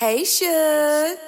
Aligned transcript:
Hey, 0.00 0.24
Shug. 0.24 1.18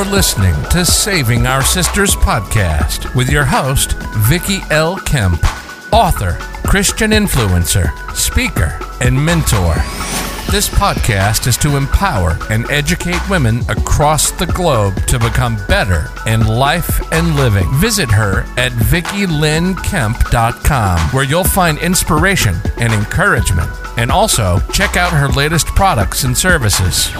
You're 0.00 0.08
listening 0.08 0.56
to 0.70 0.86
Saving 0.86 1.46
Our 1.46 1.62
Sisters 1.62 2.16
podcast 2.16 3.14
with 3.14 3.28
your 3.28 3.44
host, 3.44 3.92
Vicki 4.16 4.60
L. 4.70 4.96
Kemp, 4.96 5.44
author, 5.92 6.38
Christian 6.66 7.10
influencer, 7.10 7.92
speaker, 8.16 8.78
and 9.02 9.22
mentor. 9.22 9.74
This 10.50 10.70
podcast 10.70 11.46
is 11.46 11.58
to 11.58 11.76
empower 11.76 12.38
and 12.48 12.64
educate 12.70 13.20
women 13.28 13.60
across 13.68 14.30
the 14.30 14.46
globe 14.46 14.96
to 15.08 15.18
become 15.18 15.58
better 15.68 16.06
in 16.26 16.46
life 16.46 17.12
and 17.12 17.36
living. 17.36 17.70
Visit 17.74 18.10
her 18.10 18.46
at 18.56 18.72
VickiLynnKemp.com, 18.72 20.98
where 21.10 21.24
you'll 21.24 21.44
find 21.44 21.78
inspiration 21.78 22.56
and 22.78 22.94
encouragement. 22.94 23.70
And 23.98 24.10
also, 24.10 24.60
check 24.72 24.96
out 24.96 25.12
her 25.12 25.28
latest 25.28 25.66
products 25.66 26.24
and 26.24 26.38
services. 26.38 27.10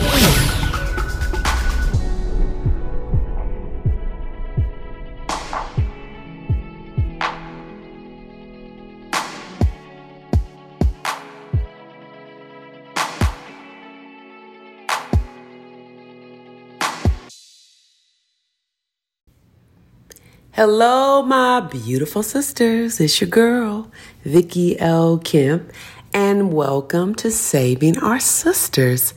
Hello, 20.63 21.23
my 21.23 21.61
beautiful 21.61 22.23
sisters. 22.23 23.01
It's 23.01 23.19
your 23.19 23.31
girl, 23.31 23.91
Vicki 24.27 24.79
L. 24.79 25.17
Kemp, 25.17 25.73
and 26.13 26.53
welcome 26.53 27.15
to 27.15 27.31
Saving 27.31 27.97
Our 27.97 28.21
Sisters, 28.21 29.15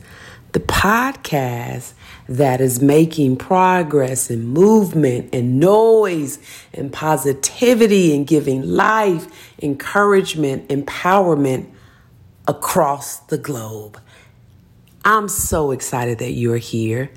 the 0.52 0.60
podcast 0.60 1.92
that 2.30 2.62
is 2.62 2.80
making 2.80 3.36
progress 3.36 4.30
and 4.30 4.48
movement 4.48 5.34
and 5.34 5.60
noise 5.60 6.38
and 6.72 6.90
positivity 6.90 8.16
and 8.16 8.26
giving 8.26 8.62
life, 8.62 9.26
encouragement, 9.62 10.70
empowerment 10.70 11.70
across 12.48 13.18
the 13.18 13.36
globe. 13.36 14.00
I'm 15.04 15.28
so 15.28 15.72
excited 15.72 16.20
that 16.20 16.32
you're 16.32 16.56
here. 16.56 17.10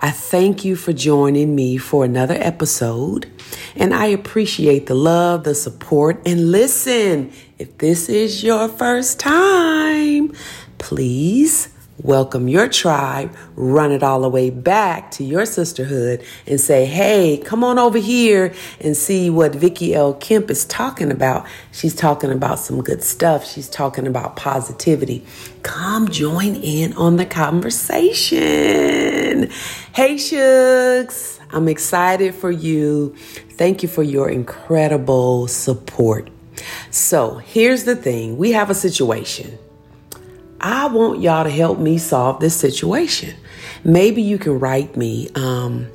I 0.00 0.10
thank 0.10 0.64
you 0.64 0.76
for 0.76 0.92
joining 0.92 1.56
me 1.56 1.76
for 1.76 2.04
another 2.04 2.36
episode, 2.38 3.28
and 3.74 3.92
I 3.92 4.06
appreciate 4.06 4.86
the 4.86 4.94
love, 4.94 5.42
the 5.42 5.56
support, 5.56 6.22
and 6.24 6.52
listen. 6.52 7.32
If 7.58 7.78
this 7.78 8.08
is 8.08 8.44
your 8.44 8.68
first 8.68 9.18
time, 9.18 10.32
please 10.78 11.70
welcome 12.02 12.48
your 12.48 12.68
tribe, 12.68 13.34
run 13.56 13.90
it 13.92 14.02
all 14.02 14.20
the 14.20 14.28
way 14.28 14.50
back 14.50 15.10
to 15.10 15.24
your 15.24 15.44
sisterhood, 15.44 16.22
and 16.46 16.60
say, 16.60 16.84
hey, 16.86 17.38
come 17.44 17.64
on 17.64 17.78
over 17.78 17.98
here 17.98 18.54
and 18.80 18.96
see 18.96 19.28
what 19.30 19.54
Vicki 19.54 19.94
L. 19.94 20.14
Kemp 20.14 20.50
is 20.50 20.64
talking 20.64 21.10
about. 21.10 21.46
She's 21.72 21.94
talking 21.94 22.30
about 22.30 22.58
some 22.58 22.82
good 22.82 23.02
stuff, 23.02 23.46
she's 23.46 23.68
talking 23.68 24.06
about 24.06 24.36
positivity. 24.36 25.24
Come 25.62 26.08
join 26.08 26.54
in 26.56 26.92
on 26.94 27.16
the 27.16 27.26
conversation. 27.26 28.38
Hey, 29.92 30.14
Shugs, 30.14 31.40
I'm 31.50 31.68
excited 31.68 32.34
for 32.34 32.50
you. 32.50 33.14
Thank 33.50 33.82
you 33.82 33.88
for 33.88 34.02
your 34.02 34.30
incredible 34.30 35.48
support. 35.48 36.30
So, 36.90 37.36
here's 37.36 37.84
the 37.84 37.94
thing 37.96 38.36
we 38.36 38.52
have 38.52 38.70
a 38.70 38.74
situation. 38.74 39.58
I 40.60 40.86
want 40.86 41.20
y'all 41.20 41.44
to 41.44 41.50
help 41.50 41.78
me 41.78 41.98
solve 41.98 42.40
this 42.40 42.56
situation. 42.56 43.34
Maybe 43.84 44.22
you 44.22 44.38
can 44.38 44.58
write 44.58 44.96
me 44.96 45.28
um, 45.34 45.88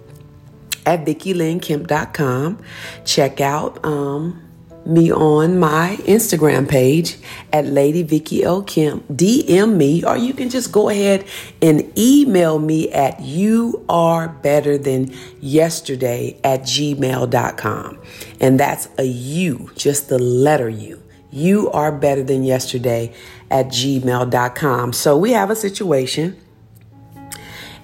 at 0.85 1.05
VickiLynnKemp.com. 1.05 2.63
Check 3.05 3.41
out 3.41 3.83
um, 3.85 4.41
me 4.85 5.11
on 5.11 5.59
my 5.59 5.97
Instagram 6.01 6.67
page 6.67 7.17
at 7.51 7.65
Lady 7.65 8.03
Vicki 8.03 8.43
L. 8.43 8.63
Kemp. 8.63 9.05
DM 9.07 9.75
me, 9.75 10.03
or 10.03 10.17
you 10.17 10.33
can 10.33 10.49
just 10.49 10.71
go 10.71 10.89
ahead 10.89 11.25
and 11.61 11.91
email 11.97 12.59
me 12.59 12.91
at 12.91 13.19
you 13.21 13.83
are 13.89 14.29
better 14.29 14.77
than 14.77 15.13
yesterday 15.39 16.39
at 16.43 16.61
gmail.com. 16.61 17.99
And 18.39 18.59
that's 18.59 18.87
a 18.97 19.03
U, 19.03 19.69
just 19.75 20.09
the 20.09 20.19
letter 20.19 20.69
U. 20.69 21.02
You 21.33 21.71
are 21.71 21.91
better 21.91 22.21
than 22.21 22.43
yesterday 22.43 23.11
at 23.49 23.69
gmail.com. 23.69 24.93
So 24.93 25.17
we 25.17 25.31
have 25.31 25.49
a 25.49 25.55
situation. 25.55 26.37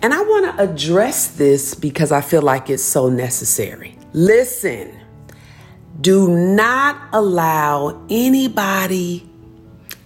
And 0.03 0.13
I 0.13 0.21
want 0.21 0.55
to 0.55 0.63
address 0.63 1.29
this 1.29 1.73
because 1.73 2.11
I 2.11 2.21
feel 2.21 2.43
like 2.43 2.69
it's 2.69 2.83
so 2.83 3.09
necessary. 3.09 3.97
Listen, 4.13 4.95
do 5.99 6.29
not 6.29 7.09
allow 7.11 8.05
anybody 8.07 9.27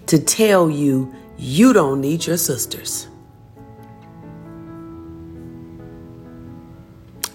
to 0.05 0.19
tell 0.19 0.69
you 0.69 1.13
you 1.37 1.73
don't 1.73 1.99
need 1.99 2.25
your 2.25 2.37
sisters. 2.37 3.09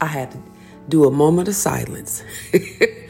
I 0.00 0.06
had 0.06 0.30
to 0.30 0.42
do 0.88 1.04
a 1.04 1.10
moment 1.10 1.48
of 1.48 1.54
silence. 1.54 2.25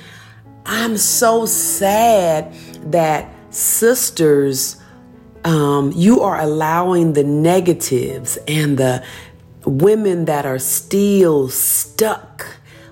I'm 0.71 0.99
so 0.99 1.47
sad 1.47 2.53
that 2.93 3.33
sisters, 3.49 4.77
um, 5.43 5.93
you 5.97 6.21
are 6.21 6.39
allowing 6.39 7.15
the 7.15 7.25
negatives 7.25 8.39
and 8.47 8.77
the 8.77 9.03
women 9.65 10.27
that 10.27 10.45
are 10.45 10.59
still 10.59 11.49
stuck, 11.49 12.47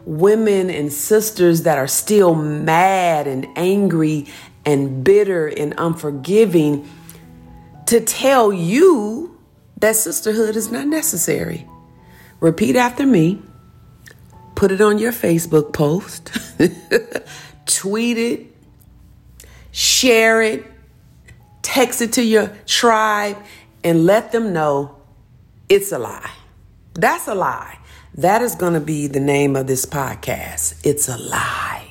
women 0.06 0.70
and 0.70 0.90
sisters 0.90 1.64
that 1.64 1.76
are 1.76 1.86
still 1.86 2.34
mad 2.34 3.26
and 3.26 3.46
angry 3.56 4.26
and 4.64 5.04
bitter 5.04 5.46
and 5.46 5.74
unforgiving 5.76 6.88
to 7.84 8.00
tell 8.00 8.54
you 8.54 9.38
that 9.80 9.96
sisterhood 9.96 10.56
is 10.56 10.72
not 10.72 10.86
necessary. 10.86 11.68
Repeat 12.40 12.74
after 12.74 13.06
me. 13.06 13.42
Put 14.54 14.72
it 14.72 14.80
on 14.80 14.96
your 14.96 15.12
Facebook 15.12 15.74
post. 15.74 16.32
tweet 17.66 18.18
it, 18.18 18.46
share 19.72 20.40
it, 20.42 20.64
text 21.62 22.00
it 22.00 22.14
to 22.14 22.22
your 22.22 22.48
tribe, 22.66 23.36
and 23.84 24.06
let 24.06 24.32
them 24.32 24.52
know 24.52 24.96
it's 25.68 25.92
a 25.92 25.98
lie. 25.98 26.30
That's 26.94 27.28
a 27.28 27.34
lie. 27.34 27.78
That 28.14 28.40
is 28.40 28.54
going 28.54 28.72
to 28.72 28.80
be 28.80 29.06
the 29.08 29.20
name 29.20 29.56
of 29.56 29.66
this 29.66 29.84
podcast. 29.84 30.80
It's 30.84 31.08
a 31.08 31.18
lie. 31.18 31.90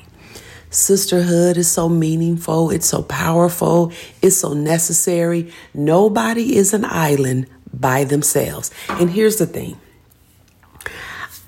Sisterhood 0.70 1.56
is 1.56 1.70
so 1.70 1.88
meaningful, 1.88 2.70
it's 2.70 2.86
so 2.86 3.02
powerful, 3.02 3.92
it's 4.20 4.36
so 4.36 4.52
necessary. 4.52 5.52
Nobody 5.72 6.56
is 6.56 6.74
an 6.74 6.84
island 6.84 7.46
by 7.72 8.04
themselves. 8.04 8.72
And 8.88 9.08
here's 9.08 9.36
the 9.36 9.46
thing 9.46 9.78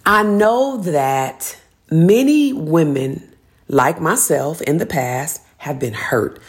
I 0.06 0.22
know 0.22 0.78
that 0.78 1.58
many 1.90 2.52
women 2.52 3.27
like 3.68 4.00
myself 4.00 4.60
in 4.62 4.78
the 4.78 4.86
past, 4.86 5.42
have 5.58 5.78
been 5.78 5.94
hurt. 5.94 6.40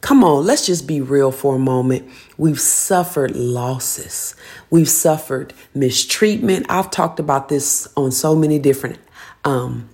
Come 0.00 0.22
on, 0.22 0.44
let's 0.44 0.66
just 0.66 0.86
be 0.86 1.00
real 1.00 1.32
for 1.32 1.56
a 1.56 1.58
moment. 1.58 2.08
We've 2.36 2.60
suffered 2.60 3.34
losses. 3.34 4.36
We've 4.70 4.88
suffered 4.88 5.52
mistreatment. 5.74 6.66
I've 6.68 6.90
talked 6.90 7.18
about 7.18 7.48
this 7.48 7.88
on 7.96 8.12
so 8.12 8.36
many 8.36 8.58
different 8.58 8.98
um, 9.44 9.88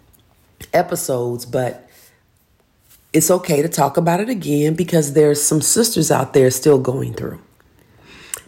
episodes, 0.73 1.47
but 1.47 1.89
it's 3.13 3.31
okay 3.31 3.63
to 3.63 3.69
talk 3.69 3.97
about 3.97 4.21
it 4.21 4.29
again 4.29 4.75
because 4.75 5.13
there's 5.13 5.41
some 5.41 5.61
sisters 5.61 6.11
out 6.11 6.35
there 6.35 6.51
still 6.51 6.79
going 6.79 7.15
through 7.15 7.41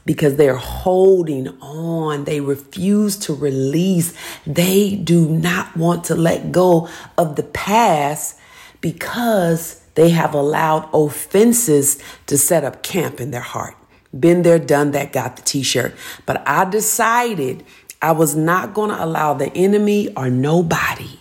because 0.06 0.36
they're 0.36 0.56
holding 0.56 1.48
on. 1.60 2.24
They 2.24 2.40
refuse 2.40 3.16
to 3.18 3.34
release. 3.34 4.14
They 4.46 4.96
do 4.96 5.28
not 5.28 5.76
want 5.76 6.04
to 6.04 6.14
let 6.14 6.52
go 6.52 6.88
of 7.16 7.36
the 7.36 7.42
past 7.42 8.38
because 8.80 9.80
they 9.94 10.10
have 10.10 10.34
allowed 10.34 10.88
offenses 10.92 12.02
to 12.26 12.36
set 12.36 12.64
up 12.64 12.82
camp 12.82 13.20
in 13.20 13.30
their 13.30 13.40
heart. 13.40 13.76
Been 14.18 14.42
there, 14.42 14.58
done 14.58 14.92
that, 14.92 15.12
got 15.12 15.36
the 15.36 15.42
t 15.42 15.62
shirt. 15.62 15.94
But 16.26 16.46
I 16.46 16.64
decided 16.64 17.64
I 18.00 18.12
was 18.12 18.36
not 18.36 18.74
going 18.74 18.90
to 18.90 19.02
allow 19.02 19.34
the 19.34 19.52
enemy 19.56 20.14
or 20.14 20.30
nobody 20.30 21.18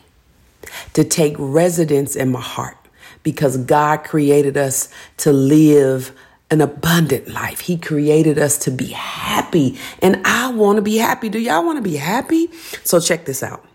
to 0.94 1.03
take 1.03 1.35
residence 1.38 2.15
in 2.15 2.31
my 2.31 2.41
heart 2.41 2.77
because 3.24 3.57
God 3.57 4.03
created 4.03 4.57
us 4.57 4.89
to 5.18 5.31
live 5.31 6.12
an 6.51 6.62
abundant 6.62 7.28
life. 7.28 7.62
He 7.62 7.78
created 7.78 8.38
us 8.38 8.57
to 8.60 8.72
be 8.72 8.88
happy. 8.88 9.78
And 10.01 10.22
I 10.25 10.51
want 10.51 10.78
to 10.78 10.81
be 10.81 10.98
happy. 10.98 11.30
Do 11.30 11.40
y'all 11.40 11.66
want 11.66 11.78
to 11.78 11.81
be 11.81 11.95
happy? 11.95 12.50
So 12.84 13.00
check 13.00 13.25
this 13.25 13.42
out. 13.42 13.66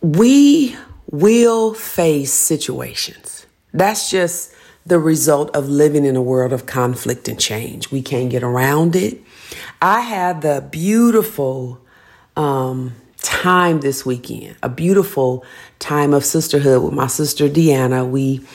We 0.00 0.76
will 1.10 1.74
face 1.74 2.32
situations. 2.32 3.46
That's 3.72 4.10
just 4.10 4.54
the 4.84 4.98
result 4.98 5.54
of 5.54 5.68
living 5.68 6.04
in 6.04 6.16
a 6.16 6.22
world 6.22 6.52
of 6.52 6.66
conflict 6.66 7.28
and 7.28 7.38
change. 7.38 7.90
We 7.90 8.02
can't 8.02 8.30
get 8.30 8.42
around 8.42 8.96
it. 8.96 9.20
I 9.80 10.00
had 10.00 10.42
the 10.42 10.66
beautiful 10.68 11.80
um, 12.36 12.94
time 13.22 13.80
this 13.80 14.04
weekend, 14.04 14.56
a 14.62 14.68
beautiful 14.68 15.44
time 15.78 16.12
of 16.12 16.24
sisterhood 16.24 16.82
with 16.82 16.92
my 16.92 17.06
sister 17.06 17.48
Deanna. 17.48 18.08
We 18.08 18.46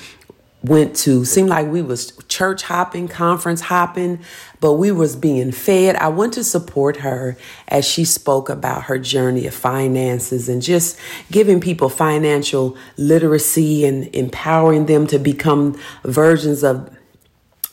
went 0.63 0.95
to 0.95 1.23
seemed 1.23 1.49
like 1.49 1.67
we 1.67 1.81
was 1.81 2.11
church 2.27 2.63
hopping 2.63 3.07
conference 3.07 3.61
hopping 3.61 4.19
but 4.59 4.73
we 4.73 4.91
was 4.91 5.15
being 5.15 5.51
fed. 5.51 5.95
I 5.97 6.07
went 6.07 6.33
to 6.33 6.43
support 6.43 6.97
her 6.97 7.37
as 7.67 7.87
she 7.87 8.03
spoke 8.03 8.49
about 8.49 8.83
her 8.83 8.97
journey 8.97 9.45
of 9.45 9.53
finances 9.53 10.49
and 10.49 10.61
just 10.61 10.99
giving 11.31 11.61
people 11.61 11.89
financial 11.89 12.75
literacy 12.97 13.85
and 13.85 14.13
empowering 14.15 14.87
them 14.87 15.05
to 15.07 15.19
become 15.19 15.79
versions 16.03 16.63
of 16.63 16.89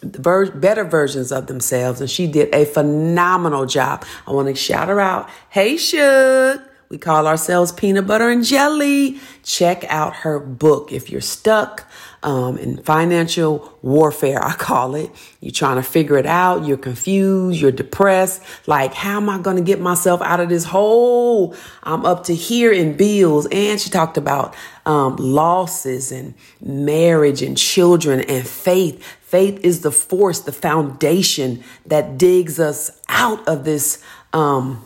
better 0.02 0.84
versions 0.84 1.32
of 1.32 1.46
themselves. 1.46 2.02
And 2.02 2.10
she 2.10 2.26
did 2.26 2.54
a 2.54 2.66
phenomenal 2.66 3.64
job. 3.64 4.04
I 4.26 4.32
want 4.32 4.48
to 4.48 4.54
shout 4.54 4.88
her 4.88 5.00
out. 5.00 5.30
Hey 5.48 5.78
Shook 5.78 6.73
we 6.88 6.98
call 6.98 7.26
ourselves 7.26 7.72
peanut 7.72 8.06
butter 8.06 8.28
and 8.28 8.44
jelly. 8.44 9.18
Check 9.42 9.84
out 9.88 10.14
her 10.16 10.38
book 10.38 10.92
if 10.92 11.10
you're 11.10 11.20
stuck 11.20 11.86
um, 12.24 12.56
in 12.56 12.78
financial 12.78 13.78
warfare, 13.82 14.42
I 14.42 14.54
call 14.54 14.94
it. 14.94 15.10
You're 15.40 15.52
trying 15.52 15.76
to 15.76 15.82
figure 15.82 16.16
it 16.16 16.24
out. 16.24 16.64
You're 16.64 16.78
confused. 16.78 17.60
You're 17.60 17.70
depressed. 17.70 18.42
Like, 18.66 18.94
how 18.94 19.18
am 19.18 19.28
I 19.28 19.38
going 19.38 19.58
to 19.58 19.62
get 19.62 19.78
myself 19.78 20.22
out 20.22 20.40
of 20.40 20.48
this 20.48 20.64
hole? 20.64 21.54
I'm 21.82 22.06
up 22.06 22.24
to 22.24 22.34
here 22.34 22.72
in 22.72 22.96
bills. 22.96 23.46
And 23.52 23.78
she 23.78 23.90
talked 23.90 24.16
about 24.16 24.56
um, 24.86 25.16
losses 25.16 26.10
and 26.10 26.32
marriage 26.62 27.42
and 27.42 27.58
children 27.58 28.22
and 28.22 28.48
faith. 28.48 29.04
Faith 29.20 29.60
is 29.62 29.82
the 29.82 29.92
force, 29.92 30.40
the 30.40 30.52
foundation 30.52 31.62
that 31.84 32.16
digs 32.16 32.58
us 32.58 33.02
out 33.06 33.46
of 33.46 33.66
this. 33.66 34.02
Um, 34.32 34.82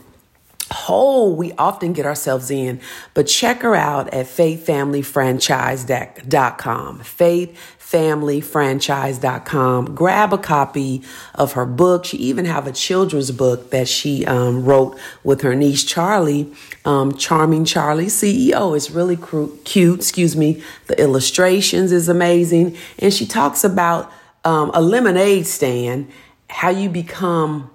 hole 0.71 1.35
we 1.35 1.53
often 1.53 1.93
get 1.93 2.07
ourselves 2.07 2.51
in. 2.51 2.81
But 3.15 3.27
check 3.27 3.63
her 3.63 3.75
out 3.75 4.13
at 4.13 4.27
faithfamilyfranchise.com. 4.27 7.01
Faithfamilyfranchise.com. 7.01 9.95
Grab 9.95 10.33
a 10.33 10.39
copy 10.39 11.03
of 11.35 11.53
her 11.53 11.67
book. 11.67 12.05
She 12.05 12.17
even 12.19 12.45
have 12.45 12.67
a 12.67 12.73
children's 12.73 13.31
book 13.31 13.71
that 13.71 13.87
she 13.89 14.27
um, 14.27 14.65
wrote 14.65 14.99
with 15.25 15.41
her 15.43 15.55
niece 15.55 15.85
Charlie, 15.85 16.53
um, 16.85 17.17
Charming 17.17 17.65
Charlie 17.65 18.07
CEO. 18.07 18.77
It's 18.77 18.91
really 18.91 19.17
cute. 19.65 20.01
Excuse 20.01 20.37
me. 20.37 20.61
The 20.87 21.01
illustrations 21.01 21.93
is 21.93 22.09
amazing. 22.09 22.77
And 22.99 23.15
she 23.15 23.27
talks 23.27 23.63
about 23.65 24.13
um, 24.45 24.71
a 24.75 24.81
lemonade 24.81 25.47
stand, 25.47 26.11
how 26.49 26.71
you 26.71 26.89
become 26.89 27.71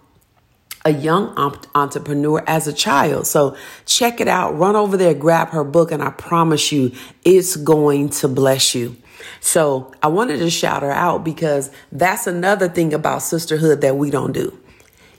a 0.86 0.92
young 0.92 1.34
entrepreneur 1.76 2.44
as 2.46 2.68
a 2.68 2.74
child. 2.74 3.26
So 3.28 3.56
check 3.86 4.20
it 4.20 4.28
out. 4.28 4.58
Run 4.58 4.76
over 4.76 4.98
there, 4.98 5.14
grab 5.14 5.50
her 5.50 5.64
book, 5.64 5.92
and 5.92 6.04
I 6.04 6.10
promise 6.10 6.72
you 6.72 6.92
it's 7.24 7.56
going 7.56 8.10
to 8.10 8.28
bless 8.28 8.76
you. 8.76 8.98
So 9.40 9.94
I 10.02 10.08
wanted 10.08 10.38
to 10.40 10.50
shout 10.50 10.84
her 10.84 10.92
out 10.92 11.24
because 11.24 11.72
that's 11.92 12.28
another 12.28 12.68
thing 12.68 12.94
about 12.94 13.22
sisterhood 13.22 13.82
that 13.82 13.96
we 13.96 14.10
don't 14.10 14.34
do. 14.34 14.60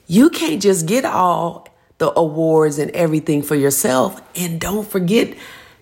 You 0.06 0.28
can't 0.28 0.60
just 0.60 0.86
get 0.86 1.04
all 1.04 1.66
the 1.98 2.12
awards 2.18 2.78
and 2.78 2.90
everything 2.90 3.42
for 3.42 3.54
yourself 3.54 4.20
and 4.36 4.60
don't 4.60 4.86
forget 4.86 5.34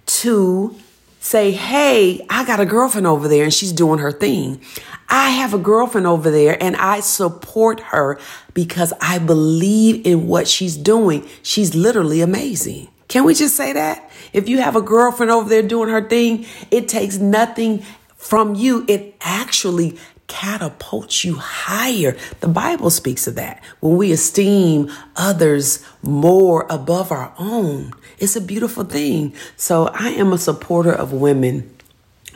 to 0.07 0.77
say, 1.23 1.53
Hey, 1.53 2.21
I 2.29 2.45
got 2.45 2.61
a 2.61 2.67
girlfriend 2.67 3.07
over 3.07 3.29
there 3.29 3.45
and 3.45 3.55
she's 3.55 3.73
doing 3.73 4.01
her 4.01 4.13
thing. 4.13 4.61
I 5.09 5.31
have 5.31 5.55
a 5.55 5.59
girlfriend 5.59 6.07
over 6.07 6.31
there 6.31 6.61
and 6.61 6.77
I 6.77 7.01
support 7.01 7.81
her 7.81 8.19
because 8.55 8.93
I 9.01 9.19
believe 9.19 10.05
in 10.05 10.27
what 10.27 10.49
she's 10.49 10.77
doing. 10.77 11.27
She's 11.43 11.75
literally 11.75 12.21
amazing. 12.21 12.89
Can 13.07 13.25
we 13.25 13.35
just 13.35 13.57
say 13.57 13.73
that? 13.73 14.11
If 14.33 14.49
you 14.49 14.59
have 14.59 14.75
a 14.75 14.83
girlfriend 14.83 15.31
over 15.31 15.49
there 15.49 15.63
doing 15.63 15.91
her 15.91 16.07
thing, 16.07 16.45
it 16.71 16.89
takes 16.89 17.19
nothing 17.19 17.85
from 18.17 18.55
you. 18.55 18.85
It 18.89 19.15
actually 19.21 19.99
catapults 20.33 21.27
you 21.27 21.35
higher. 21.37 22.17
The 22.41 22.49
Bible 22.49 22.89
speaks 22.89 23.27
of 23.27 23.35
that. 23.35 23.63
When 23.81 23.99
we 23.99 24.13
esteem 24.13 24.91
others 25.15 25.85
more 26.03 26.67
above 26.71 27.13
our 27.13 27.35
own, 27.39 27.93
it's 28.19 28.35
a 28.35 28.41
beautiful 28.41 28.85
thing. 28.85 29.35
So 29.59 29.89
I 29.89 30.09
am 30.09 30.33
a 30.33 30.39
supporter 30.39 30.91
of 30.91 31.13
women, 31.13 31.71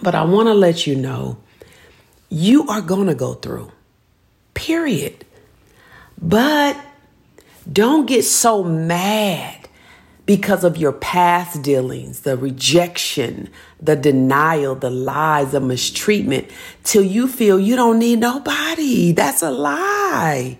but 0.03 0.15
I 0.15 0.25
want 0.25 0.49
to 0.49 0.53
let 0.53 0.87
you 0.87 0.95
know 0.95 1.39
you 2.29 2.69
are 2.69 2.83
going 2.83 3.07
to 3.07 3.15
go 3.15 3.33
through. 3.33 3.73
Period. 4.53 5.25
But 6.21 6.77
don't 7.73 8.05
get 8.05 8.25
so 8.25 8.63
mad 8.63 9.66
because 10.27 10.65
of 10.65 10.77
your 10.77 10.93
past 10.93 11.63
dealings, 11.63 12.21
the 12.21 12.37
rejection, 12.37 13.49
the 13.81 13.97
denial, 13.97 14.75
the 14.75 14.91
lies, 14.91 15.53
the 15.53 15.61
mistreatment, 15.61 16.51
till 16.83 17.05
you 17.05 17.29
feel 17.29 17.59
you 17.59 17.77
don't 17.77 17.99
need 17.99 18.19
nobody. 18.19 19.13
That's 19.13 19.43
a 19.43 19.51
lie. 19.51 20.59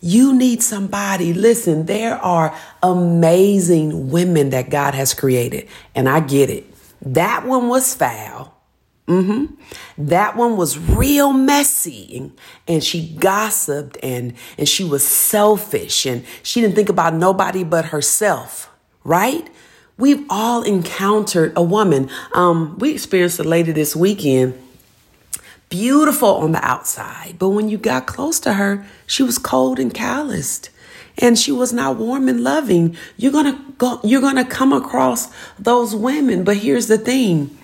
You 0.00 0.36
need 0.36 0.62
somebody. 0.62 1.32
Listen, 1.32 1.86
there 1.86 2.16
are 2.16 2.54
amazing 2.82 4.10
women 4.10 4.50
that 4.50 4.68
God 4.68 4.94
has 4.94 5.14
created, 5.14 5.68
and 5.94 6.08
I 6.08 6.20
get 6.20 6.50
it. 6.50 6.66
That 7.00 7.46
one 7.46 7.68
was 7.68 7.94
foul. 7.94 8.54
Mm-hmm. 9.06 9.54
That 10.06 10.34
one 10.36 10.56
was 10.56 10.78
real 10.78 11.32
messy 11.32 12.16
and, 12.16 12.32
and 12.66 12.82
she 12.82 13.14
gossiped 13.16 13.98
and, 14.02 14.32
and 14.56 14.66
she 14.66 14.82
was 14.82 15.06
selfish 15.06 16.06
and 16.06 16.24
she 16.42 16.62
didn't 16.62 16.74
think 16.74 16.88
about 16.88 17.12
nobody 17.12 17.64
but 17.64 17.86
herself, 17.86 18.73
right? 19.04 19.48
We've 19.96 20.24
all 20.28 20.62
encountered 20.62 21.52
a 21.54 21.62
woman. 21.62 22.10
Um, 22.32 22.78
we 22.78 22.92
experienced 22.92 23.38
a 23.38 23.44
lady 23.44 23.70
this 23.70 23.94
weekend, 23.94 24.60
beautiful 25.68 26.36
on 26.36 26.52
the 26.52 26.64
outside, 26.64 27.36
but 27.38 27.50
when 27.50 27.68
you 27.68 27.78
got 27.78 28.06
close 28.06 28.40
to 28.40 28.54
her, 28.54 28.84
she 29.06 29.22
was 29.22 29.38
cold 29.38 29.78
and 29.78 29.94
calloused 29.94 30.70
and 31.18 31.38
she 31.38 31.52
was 31.52 31.72
not 31.72 31.96
warm 31.96 32.28
and 32.28 32.42
loving. 32.42 32.96
You're 33.16 33.32
gonna 33.32 33.62
go, 33.78 34.00
you're 34.02 34.20
gonna 34.20 34.44
come 34.44 34.72
across 34.72 35.28
those 35.58 35.94
women, 35.94 36.44
but 36.44 36.56
here's 36.56 36.88
the 36.88 36.98
thing 36.98 37.56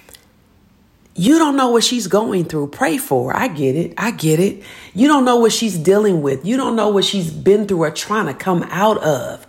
you 1.14 1.38
don't 1.38 1.56
know 1.56 1.68
what 1.68 1.84
she's 1.84 2.06
going 2.06 2.44
through. 2.44 2.68
Pray 2.68 2.96
for 2.96 3.32
her. 3.32 3.36
I 3.36 3.48
get 3.48 3.76
it. 3.76 3.92
I 3.98 4.10
get 4.10 4.40
it. 4.40 4.62
You 4.94 5.08
don't 5.08 5.24
know 5.24 5.36
what 5.36 5.52
she's 5.52 5.76
dealing 5.76 6.22
with. 6.22 6.46
You 6.46 6.56
don't 6.56 6.76
know 6.76 6.88
what 6.88 7.04
she's 7.04 7.30
been 7.30 7.66
through 7.66 7.82
or 7.82 7.90
trying 7.90 8.26
to 8.26 8.32
come 8.32 8.62
out 8.70 8.96
of. 8.98 9.46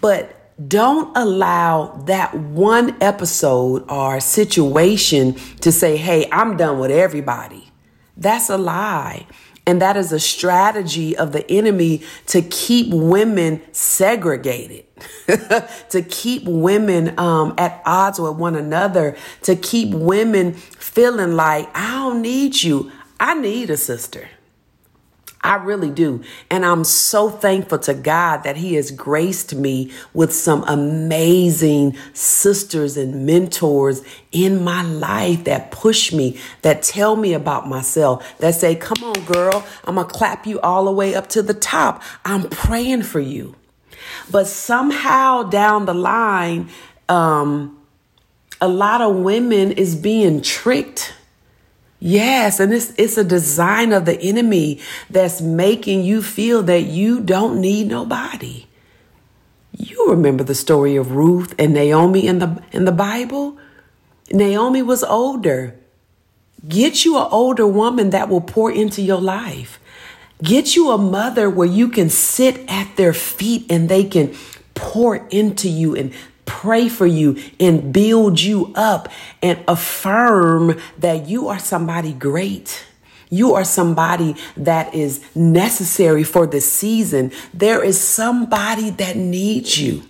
But 0.00 0.35
don't 0.64 1.14
allow 1.16 2.02
that 2.06 2.34
one 2.34 2.96
episode 3.02 3.84
or 3.90 4.20
situation 4.20 5.34
to 5.60 5.70
say, 5.70 5.96
hey, 5.96 6.28
I'm 6.32 6.56
done 6.56 6.78
with 6.78 6.90
everybody. 6.90 7.70
That's 8.16 8.48
a 8.48 8.56
lie. 8.56 9.26
And 9.66 9.82
that 9.82 9.96
is 9.96 10.12
a 10.12 10.20
strategy 10.20 11.16
of 11.16 11.32
the 11.32 11.50
enemy 11.50 12.02
to 12.26 12.40
keep 12.40 12.92
women 12.92 13.60
segregated, 13.72 14.84
to 15.26 16.02
keep 16.08 16.44
women 16.44 17.18
um, 17.18 17.52
at 17.58 17.82
odds 17.84 18.20
with 18.20 18.36
one 18.36 18.54
another, 18.54 19.16
to 19.42 19.56
keep 19.56 19.92
women 19.92 20.52
feeling 20.52 21.34
like, 21.34 21.68
I 21.74 21.94
don't 21.94 22.22
need 22.22 22.62
you. 22.62 22.92
I 23.18 23.34
need 23.34 23.70
a 23.70 23.76
sister. 23.76 24.28
I 25.46 25.54
really 25.54 25.90
do. 25.90 26.24
And 26.50 26.66
I'm 26.66 26.82
so 26.82 27.30
thankful 27.30 27.78
to 27.78 27.94
God 27.94 28.38
that 28.38 28.56
He 28.56 28.74
has 28.74 28.90
graced 28.90 29.54
me 29.54 29.92
with 30.12 30.34
some 30.34 30.64
amazing 30.64 31.96
sisters 32.14 32.96
and 32.96 33.24
mentors 33.26 34.02
in 34.32 34.64
my 34.64 34.82
life 34.82 35.44
that 35.44 35.70
push 35.70 36.12
me, 36.12 36.40
that 36.62 36.82
tell 36.82 37.14
me 37.14 37.32
about 37.32 37.68
myself, 37.68 38.36
that 38.38 38.56
say, 38.56 38.74
Come 38.74 39.04
on, 39.04 39.24
girl, 39.24 39.64
I'm 39.84 39.94
going 39.94 40.08
to 40.08 40.12
clap 40.12 40.48
you 40.48 40.58
all 40.62 40.84
the 40.84 40.92
way 40.92 41.14
up 41.14 41.28
to 41.28 41.42
the 41.42 41.54
top. 41.54 42.02
I'm 42.24 42.50
praying 42.50 43.04
for 43.04 43.20
you. 43.20 43.54
But 44.28 44.48
somehow 44.48 45.44
down 45.44 45.86
the 45.86 45.94
line, 45.94 46.70
um, 47.08 47.78
a 48.60 48.66
lot 48.66 49.00
of 49.00 49.14
women 49.14 49.70
is 49.70 49.94
being 49.94 50.42
tricked 50.42 51.14
Yes, 51.98 52.60
and 52.60 52.72
it's 52.72 52.92
it's 52.98 53.16
a 53.16 53.24
design 53.24 53.92
of 53.92 54.04
the 54.04 54.20
enemy 54.20 54.80
that's 55.08 55.40
making 55.40 56.04
you 56.04 56.22
feel 56.22 56.62
that 56.64 56.82
you 56.82 57.20
don't 57.20 57.60
need 57.60 57.88
nobody. 57.88 58.66
You 59.76 60.10
remember 60.10 60.44
the 60.44 60.54
story 60.54 60.96
of 60.96 61.12
Ruth 61.12 61.54
and 61.58 61.72
Naomi 61.72 62.26
in 62.26 62.38
the 62.38 62.62
in 62.72 62.84
the 62.84 62.92
Bible? 62.92 63.58
Naomi 64.30 64.82
was 64.82 65.04
older. 65.04 65.74
Get 66.68 67.04
you 67.04 67.16
an 67.16 67.28
older 67.30 67.66
woman 67.66 68.10
that 68.10 68.28
will 68.28 68.40
pour 68.40 68.70
into 68.70 69.00
your 69.00 69.20
life. 69.20 69.78
Get 70.42 70.76
you 70.76 70.90
a 70.90 70.98
mother 70.98 71.48
where 71.48 71.68
you 71.68 71.88
can 71.88 72.10
sit 72.10 72.68
at 72.68 72.96
their 72.96 73.12
feet 73.14 73.70
and 73.70 73.88
they 73.88 74.04
can 74.04 74.34
pour 74.74 75.16
into 75.30 75.68
you 75.68 75.94
and 75.96 76.12
pray 76.46 76.88
for 76.88 77.06
you 77.06 77.36
and 77.60 77.92
build 77.92 78.40
you 78.40 78.72
up 78.74 79.08
and 79.42 79.62
affirm 79.68 80.80
that 80.98 81.28
you 81.28 81.48
are 81.48 81.58
somebody 81.58 82.12
great. 82.12 82.86
You 83.28 83.54
are 83.54 83.64
somebody 83.64 84.36
that 84.56 84.94
is 84.94 85.20
necessary 85.34 86.24
for 86.24 86.46
the 86.46 86.60
season. 86.60 87.32
There 87.52 87.84
is 87.84 88.00
somebody 88.00 88.90
that 88.90 89.16
needs 89.16 89.78
you. 89.78 90.02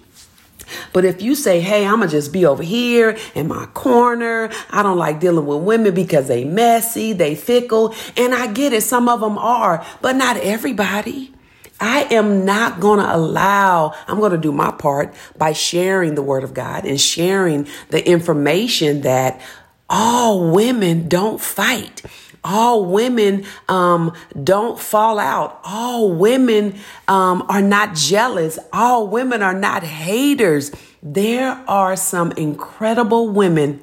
But 0.92 1.04
if 1.04 1.22
you 1.22 1.34
say, 1.34 1.60
hey, 1.60 1.86
I'm 1.86 1.98
going 1.98 2.08
to 2.08 2.16
just 2.16 2.32
be 2.32 2.44
over 2.44 2.62
here 2.62 3.16
in 3.34 3.48
my 3.48 3.66
corner, 3.66 4.50
I 4.70 4.82
don't 4.82 4.98
like 4.98 5.20
dealing 5.20 5.46
with 5.46 5.62
women 5.62 5.94
because 5.94 6.28
they 6.28 6.44
messy, 6.44 7.12
they 7.12 7.34
fickle, 7.36 7.94
and 8.16 8.34
I 8.34 8.52
get 8.52 8.72
it, 8.72 8.82
some 8.82 9.08
of 9.08 9.20
them 9.20 9.38
are, 9.38 9.84
but 10.02 10.16
not 10.16 10.36
everybody. 10.38 11.32
I 11.80 12.04
am 12.04 12.44
not 12.44 12.80
going 12.80 13.00
to 13.00 13.14
allow, 13.14 13.94
I'm 14.08 14.18
going 14.18 14.32
to 14.32 14.38
do 14.38 14.52
my 14.52 14.70
part 14.70 15.14
by 15.36 15.52
sharing 15.52 16.14
the 16.14 16.22
word 16.22 16.44
of 16.44 16.54
God 16.54 16.84
and 16.84 17.00
sharing 17.00 17.66
the 17.90 18.06
information 18.08 19.02
that 19.02 19.40
all 19.88 20.50
women 20.50 21.08
don't 21.08 21.40
fight. 21.40 22.02
All 22.42 22.84
women 22.84 23.44
um, 23.68 24.14
don't 24.42 24.78
fall 24.78 25.18
out. 25.18 25.60
All 25.64 26.12
women 26.12 26.78
um, 27.08 27.44
are 27.48 27.62
not 27.62 27.94
jealous. 27.94 28.58
All 28.72 29.08
women 29.08 29.42
are 29.42 29.54
not 29.54 29.82
haters. 29.82 30.70
There 31.02 31.62
are 31.66 31.96
some 31.96 32.32
incredible 32.32 33.28
women 33.28 33.82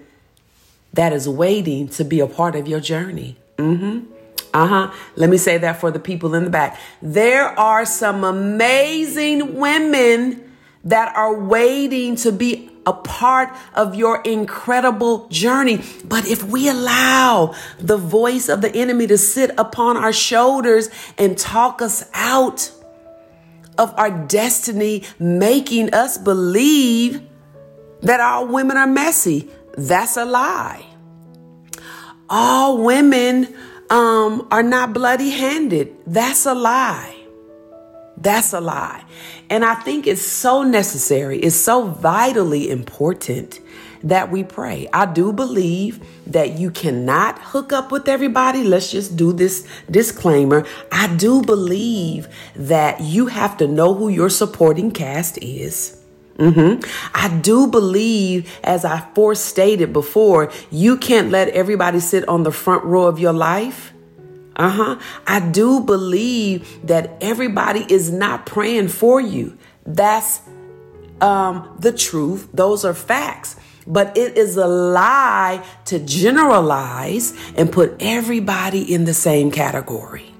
that 0.94 1.12
is 1.12 1.28
waiting 1.28 1.90
to 1.90 2.06
be 2.06 2.20
a 2.20 2.28
part 2.28 2.56
of 2.56 2.68
your 2.68 2.80
journey. 2.80 3.38
Mm-hmm. 3.58 4.12
Uh 4.54 4.68
huh. 4.68 4.94
Let 5.16 5.30
me 5.30 5.38
say 5.38 5.58
that 5.58 5.80
for 5.80 5.90
the 5.90 6.00
people 6.00 6.36
in 6.36 6.44
the 6.44 6.50
back. 6.50 6.80
There 7.02 7.48
are 7.60 7.86
some 7.86 8.24
amazing 8.24 9.58
women 9.58 10.52
that 10.84 11.16
are 11.16 11.34
waiting 11.34 12.16
to 12.18 12.32
be 12.32 12.70
a 12.86 12.94
part 12.94 13.56
of 13.74 13.96
your 13.96 14.22
incredible 14.22 15.28
journey. 15.30 15.82
But 16.06 16.28
if 16.28 16.44
we 16.44 16.68
allow 16.70 17.56
the 17.80 17.98
voice 17.98 18.50
of 18.50 18.62
the 18.62 18.74
enemy 18.76 19.08
to 19.08 19.18
sit 19.18 19.52
upon 19.58 19.98
our 19.98 20.14
shoulders 20.14 20.90
and 21.18 21.38
talk 21.38 21.82
us 21.82 22.08
out 22.14 22.72
of 23.78 23.94
our 23.98 24.12
destiny, 24.12 25.04
making 25.18 25.94
us 25.94 26.18
believe 26.18 27.22
that 28.02 28.20
all 28.20 28.48
women 28.48 28.78
are 28.78 28.88
messy, 28.88 29.50
that's 29.78 30.18
a 30.18 30.26
lie. 30.26 30.86
All 32.30 32.84
women 32.84 33.56
um, 33.90 34.48
are 34.52 34.64
not 34.64 34.94
bloody 34.94 35.32
handed. 35.32 35.96
That's 36.06 36.46
a 36.46 36.54
lie. 36.54 37.16
That's 38.18 38.54
a 38.54 38.62
lie. 38.62 39.04
And 39.50 39.66
I 39.66 39.76
think 39.76 40.08
it's 40.08 40.22
so 40.22 40.64
necessary, 40.64 41.40
it's 41.40 41.56
so 41.56 41.88
vitally 41.88 42.70
important 42.70 43.60
that 44.04 44.30
we 44.30 44.44
pray. 44.44 44.88
I 44.92 45.06
do 45.06 45.32
believe 45.32 46.06
that 46.28 46.60
you 46.60 46.72
cannot 46.72 47.40
hook 47.40 47.72
up 47.72 47.92
with 47.92 48.08
everybody. 48.08 48.64
Let's 48.64 48.92
just 48.92 49.16
do 49.16 49.32
this 49.32 49.68
disclaimer. 49.90 50.66
I 50.92 51.16
do 51.16 51.42
believe 51.42 52.28
that 52.56 53.02
you 53.02 53.28
have 53.28 53.58
to 53.58 53.68
know 53.68 53.94
who 53.94 54.10
your 54.10 54.30
supporting 54.30 54.92
cast 54.92 55.38
is. 55.42 56.03
Mm-hmm. 56.38 56.82
I 57.14 57.40
do 57.40 57.68
believe, 57.68 58.52
as 58.64 58.86
I 58.86 59.00
forestated 59.14 59.94
before, 59.94 60.52
you 60.72 60.98
can't 60.98 61.30
let 61.30 61.50
everybody 61.50 62.00
sit 62.00 62.28
on 62.28 62.44
the 62.44 62.52
front 62.52 62.84
row 62.86 63.04
of 63.04 63.20
your 63.20 63.34
life. 63.34 63.94
Uh 64.56 64.70
huh. 64.70 65.00
I 65.26 65.40
do 65.40 65.80
believe 65.80 66.88
that 66.88 67.18
everybody 67.22 67.86
is 67.88 68.12
not 68.12 68.46
praying 68.46 68.90
for 68.90 69.20
you. 69.20 69.58
That's 69.86 70.42
um, 71.22 71.76
the 71.80 71.92
truth. 71.92 72.50
Those 72.54 72.86
are 72.86 72.94
facts. 72.94 73.56
But 73.86 74.18
it 74.18 74.38
is 74.38 74.56
a 74.58 74.68
lie 74.68 75.64
to 75.86 76.00
generalize 76.00 77.34
and 77.56 77.72
put 77.72 77.96
everybody 78.00 78.94
in 78.94 79.06
the 79.06 79.14
same 79.14 79.52
category. 79.52 80.33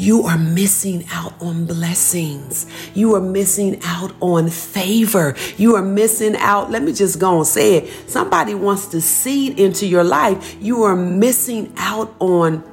You 0.00 0.22
are 0.22 0.38
missing 0.38 1.04
out 1.12 1.34
on 1.42 1.66
blessings. 1.66 2.64
You 2.94 3.16
are 3.16 3.20
missing 3.20 3.78
out 3.84 4.14
on 4.20 4.48
favor. 4.48 5.36
You 5.58 5.76
are 5.76 5.82
missing 5.82 6.36
out. 6.36 6.70
Let 6.70 6.82
me 6.82 6.94
just 6.94 7.20
go 7.20 7.36
and 7.36 7.46
say 7.46 7.74
it. 7.76 8.08
Somebody 8.08 8.54
wants 8.54 8.86
to 8.92 9.02
seed 9.02 9.60
into 9.60 9.86
your 9.86 10.02
life. 10.02 10.56
You 10.58 10.84
are 10.84 10.96
missing 10.96 11.74
out 11.76 12.14
on 12.18 12.64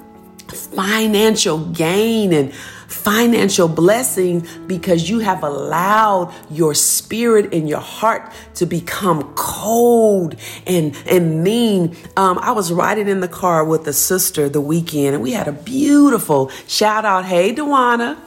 financial 0.48 1.66
gain 1.72 2.32
and 2.32 2.54
financial 2.88 3.68
blessing 3.68 4.48
because 4.66 5.10
you 5.10 5.20
have 5.20 5.44
allowed 5.44 6.34
your 6.50 6.74
spirit 6.74 7.54
and 7.54 7.68
your 7.68 7.80
heart 7.80 8.32
to 8.56 8.66
become 8.66 9.34
cold 9.36 10.36
and 10.66 10.96
and 11.06 11.44
mean. 11.44 11.96
Um, 12.16 12.38
I 12.40 12.52
was 12.52 12.72
riding 12.72 13.08
in 13.08 13.20
the 13.20 13.28
car 13.28 13.64
with 13.64 13.88
a 13.88 13.94
sister 13.94 14.50
the 14.50 14.62
weekend, 14.62 15.16
and 15.16 15.24
we 15.24 15.32
had 15.34 15.48
a 15.48 15.54
beautiful 15.54 16.50
shout 16.68 17.06
out. 17.06 17.26
Hey, 17.26 17.54
Dewana. 17.54 18.18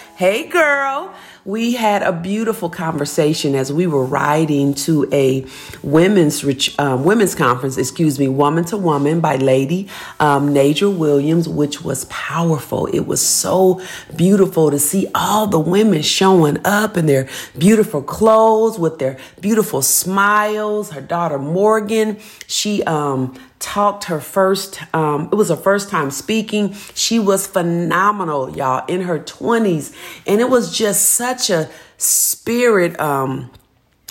hey, 0.16 0.46
girl 0.46 1.14
we 1.44 1.74
had 1.74 2.02
a 2.02 2.12
beautiful 2.12 2.70
conversation 2.70 3.54
as 3.54 3.72
we 3.72 3.86
were 3.86 4.04
riding 4.04 4.74
to 4.74 5.08
a 5.12 5.44
women's 5.82 6.44
um, 6.78 7.04
women's 7.04 7.34
conference, 7.34 7.76
excuse 7.76 8.18
me, 8.18 8.28
Woman 8.28 8.64
to 8.66 8.76
Woman 8.76 9.20
by 9.20 9.36
Lady 9.36 9.88
um, 10.20 10.54
Naja 10.54 10.94
Williams, 10.94 11.48
which 11.48 11.82
was 11.82 12.04
powerful. 12.06 12.86
It 12.86 13.06
was 13.06 13.20
so 13.20 13.80
beautiful 14.14 14.70
to 14.70 14.78
see 14.78 15.08
all 15.14 15.46
the 15.46 15.58
women 15.58 16.02
showing 16.02 16.58
up 16.64 16.96
in 16.96 17.06
their 17.06 17.28
beautiful 17.58 18.02
clothes 18.02 18.78
with 18.78 18.98
their 18.98 19.18
beautiful 19.40 19.82
smiles. 19.82 20.92
Her 20.92 21.00
daughter 21.00 21.38
Morgan, 21.38 22.18
she 22.46 22.84
um, 22.84 23.36
talked 23.62 24.04
her 24.04 24.20
first 24.20 24.82
um, 24.94 25.28
it 25.32 25.36
was 25.36 25.48
her 25.48 25.56
first 25.56 25.88
time 25.88 26.10
speaking. 26.10 26.74
She 26.94 27.18
was 27.18 27.46
phenomenal 27.46 28.54
y'all 28.54 28.84
in 28.86 29.02
her 29.02 29.18
20s 29.18 29.94
and 30.26 30.40
it 30.40 30.50
was 30.50 30.76
just 30.76 31.10
such 31.10 31.48
a 31.48 31.70
spirit 31.96 32.98
um 33.00 33.50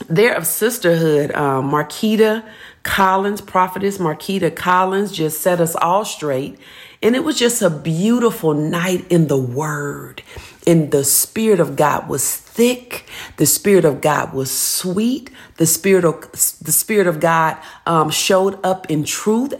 there 0.09 0.33
of 0.33 0.47
sisterhood. 0.47 1.31
Um 1.33 1.69
marquita 1.69 2.43
collins 2.83 3.41
prophetess 3.41 3.99
marquita 3.99 4.55
collins 4.55 5.11
just 5.11 5.41
set 5.41 5.59
us 5.59 5.75
all 5.75 6.05
straight. 6.05 6.57
And 7.03 7.15
it 7.15 7.23
was 7.23 7.37
just 7.37 7.61
a 7.61 7.69
beautiful 7.69 8.53
night 8.53 9.05
in 9.11 9.27
the 9.27 9.37
word 9.37 10.23
and 10.67 10.91
the 10.91 11.03
spirit 11.03 11.59
of 11.59 11.75
god 11.75 12.07
was 12.07 12.35
thick 12.35 13.05
the 13.37 13.45
spirit 13.45 13.85
of 13.85 14.01
god 14.01 14.33
was 14.33 14.51
sweet 14.51 15.29
the 15.57 15.65
spirit 15.65 16.05
of 16.05 16.31
the 16.31 16.71
spirit 16.71 17.07
of 17.07 17.19
god 17.19 17.57
um, 17.85 18.09
showed 18.09 18.59
up 18.65 18.89
in 18.89 19.03
truth 19.03 19.53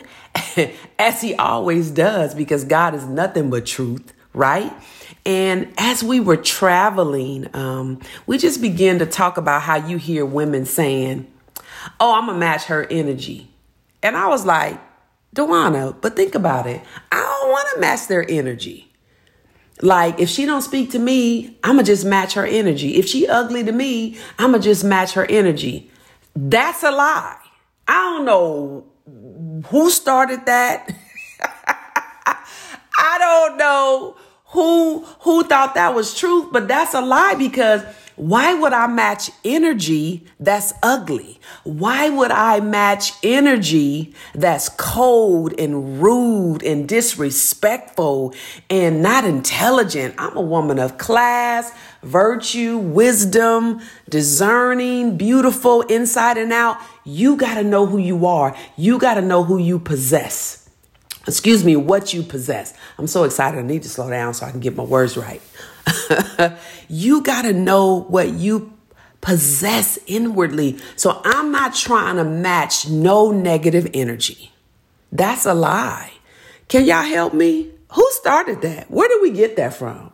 as 0.99 1.21
he 1.21 1.35
always 1.35 1.91
does 1.91 2.35
because 2.35 2.63
god 2.63 2.93
is 2.93 3.05
nothing 3.05 3.49
but 3.49 3.65
truth 3.65 4.13
right 4.33 4.71
and 5.25 5.71
as 5.77 6.03
we 6.03 6.19
were 6.19 6.37
traveling 6.37 7.47
um, 7.55 7.99
we 8.25 8.37
just 8.37 8.61
began 8.61 8.99
to 8.99 9.05
talk 9.05 9.37
about 9.37 9.61
how 9.61 9.75
you 9.75 9.97
hear 9.97 10.25
women 10.25 10.65
saying 10.65 11.25
oh 11.99 12.15
i'm 12.15 12.27
gonna 12.27 12.37
match 12.37 12.65
her 12.65 12.85
energy 12.89 13.49
and 14.03 14.15
i 14.15 14.27
was 14.27 14.45
like 14.45 14.79
Dewana, 15.35 15.95
but 16.01 16.15
think 16.15 16.35
about 16.35 16.67
it. 16.67 16.81
I 17.09 17.15
don't 17.15 17.51
want 17.51 17.67
to 17.73 17.79
match 17.79 18.07
their 18.07 18.29
energy. 18.29 18.90
Like 19.81 20.19
if 20.19 20.29
she 20.29 20.45
don't 20.45 20.61
speak 20.61 20.91
to 20.91 20.99
me, 20.99 21.57
I'ma 21.63 21.83
just 21.83 22.05
match 22.05 22.33
her 22.33 22.45
energy. 22.45 22.95
If 22.95 23.07
she 23.07 23.27
ugly 23.27 23.63
to 23.63 23.71
me, 23.71 24.17
I'ma 24.37 24.59
just 24.59 24.83
match 24.83 25.13
her 25.13 25.25
energy. 25.25 25.89
That's 26.35 26.83
a 26.83 26.91
lie. 26.91 27.37
I 27.87 27.93
don't 27.93 28.25
know 28.25 28.85
who 29.67 29.89
started 29.89 30.45
that. 30.45 30.91
I 32.97 33.17
don't 33.17 33.57
know 33.57 34.17
who 34.45 34.99
who 35.21 35.43
thought 35.43 35.75
that 35.75 35.95
was 35.95 36.13
truth, 36.13 36.49
but 36.51 36.67
that's 36.67 36.93
a 36.93 37.01
lie 37.01 37.35
because 37.37 37.83
why 38.15 38.53
would 38.53 38.73
I 38.73 38.87
match 38.87 39.31
energy 39.43 40.25
that's 40.39 40.73
ugly? 40.83 41.39
Why 41.63 42.09
would 42.09 42.31
I 42.31 42.59
match 42.59 43.13
energy 43.23 44.13
that's 44.35 44.69
cold 44.69 45.53
and 45.59 46.01
rude 46.01 46.63
and 46.63 46.87
disrespectful 46.87 48.33
and 48.69 49.01
not 49.01 49.25
intelligent? 49.25 50.15
I'm 50.17 50.35
a 50.35 50.41
woman 50.41 50.77
of 50.77 50.97
class, 50.97 51.71
virtue, 52.03 52.77
wisdom, 52.77 53.81
discerning, 54.09 55.17
beautiful 55.17 55.81
inside 55.83 56.37
and 56.37 56.51
out. 56.53 56.77
You 57.03 57.37
got 57.37 57.55
to 57.55 57.63
know 57.63 57.85
who 57.85 57.97
you 57.97 58.25
are. 58.25 58.55
You 58.77 58.99
got 58.99 59.15
to 59.15 59.21
know 59.21 59.43
who 59.43 59.57
you 59.57 59.79
possess. 59.79 60.69
excuse 61.27 61.63
me, 61.63 61.75
what 61.75 62.13
you 62.13 62.23
possess. 62.23 62.73
I'm 62.97 63.07
so 63.07 63.23
excited. 63.23 63.59
I 63.59 63.63
need 63.63 63.83
to 63.83 63.89
slow 63.89 64.09
down 64.09 64.33
so 64.33 64.45
I 64.45 64.51
can 64.51 64.59
get 64.59 64.75
my 64.75 64.83
words 64.83 65.17
right. 65.17 65.41
you 66.89 67.21
got 67.21 67.43
to 67.43 67.53
know 67.53 68.01
what 68.01 68.29
you 68.33 68.73
possess 69.21 69.99
inwardly. 70.07 70.79
So 70.95 71.21
I'm 71.23 71.51
not 71.51 71.75
trying 71.75 72.17
to 72.17 72.23
match 72.23 72.89
no 72.89 73.31
negative 73.31 73.87
energy. 73.93 74.51
That's 75.11 75.45
a 75.45 75.53
lie. 75.53 76.11
Can 76.67 76.85
y'all 76.85 77.03
help 77.03 77.33
me? 77.33 77.69
Who 77.93 78.07
started 78.11 78.61
that? 78.61 78.89
Where 78.89 79.07
did 79.09 79.21
we 79.21 79.31
get 79.31 79.57
that 79.57 79.73
from? 79.73 80.11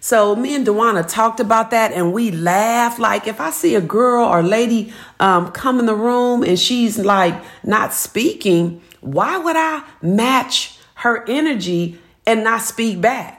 So 0.00 0.36
me 0.36 0.54
and 0.54 0.66
Dewana 0.66 1.06
talked 1.06 1.40
about 1.40 1.72
that 1.72 1.92
and 1.92 2.12
we 2.12 2.30
laughed. 2.30 2.98
Like 2.98 3.26
if 3.26 3.40
I 3.40 3.50
see 3.50 3.74
a 3.74 3.80
girl 3.80 4.24
or 4.24 4.42
lady 4.42 4.92
um, 5.18 5.50
come 5.50 5.80
in 5.80 5.86
the 5.86 5.94
room 5.94 6.44
and 6.44 6.58
she's 6.58 6.98
like 6.98 7.34
not 7.64 7.92
speaking, 7.92 8.80
why 9.00 9.38
would 9.38 9.56
I 9.56 9.82
match 10.00 10.78
her 10.94 11.24
energy 11.28 11.98
and 12.26 12.44
not 12.44 12.62
speak 12.62 13.00
back? 13.00 13.37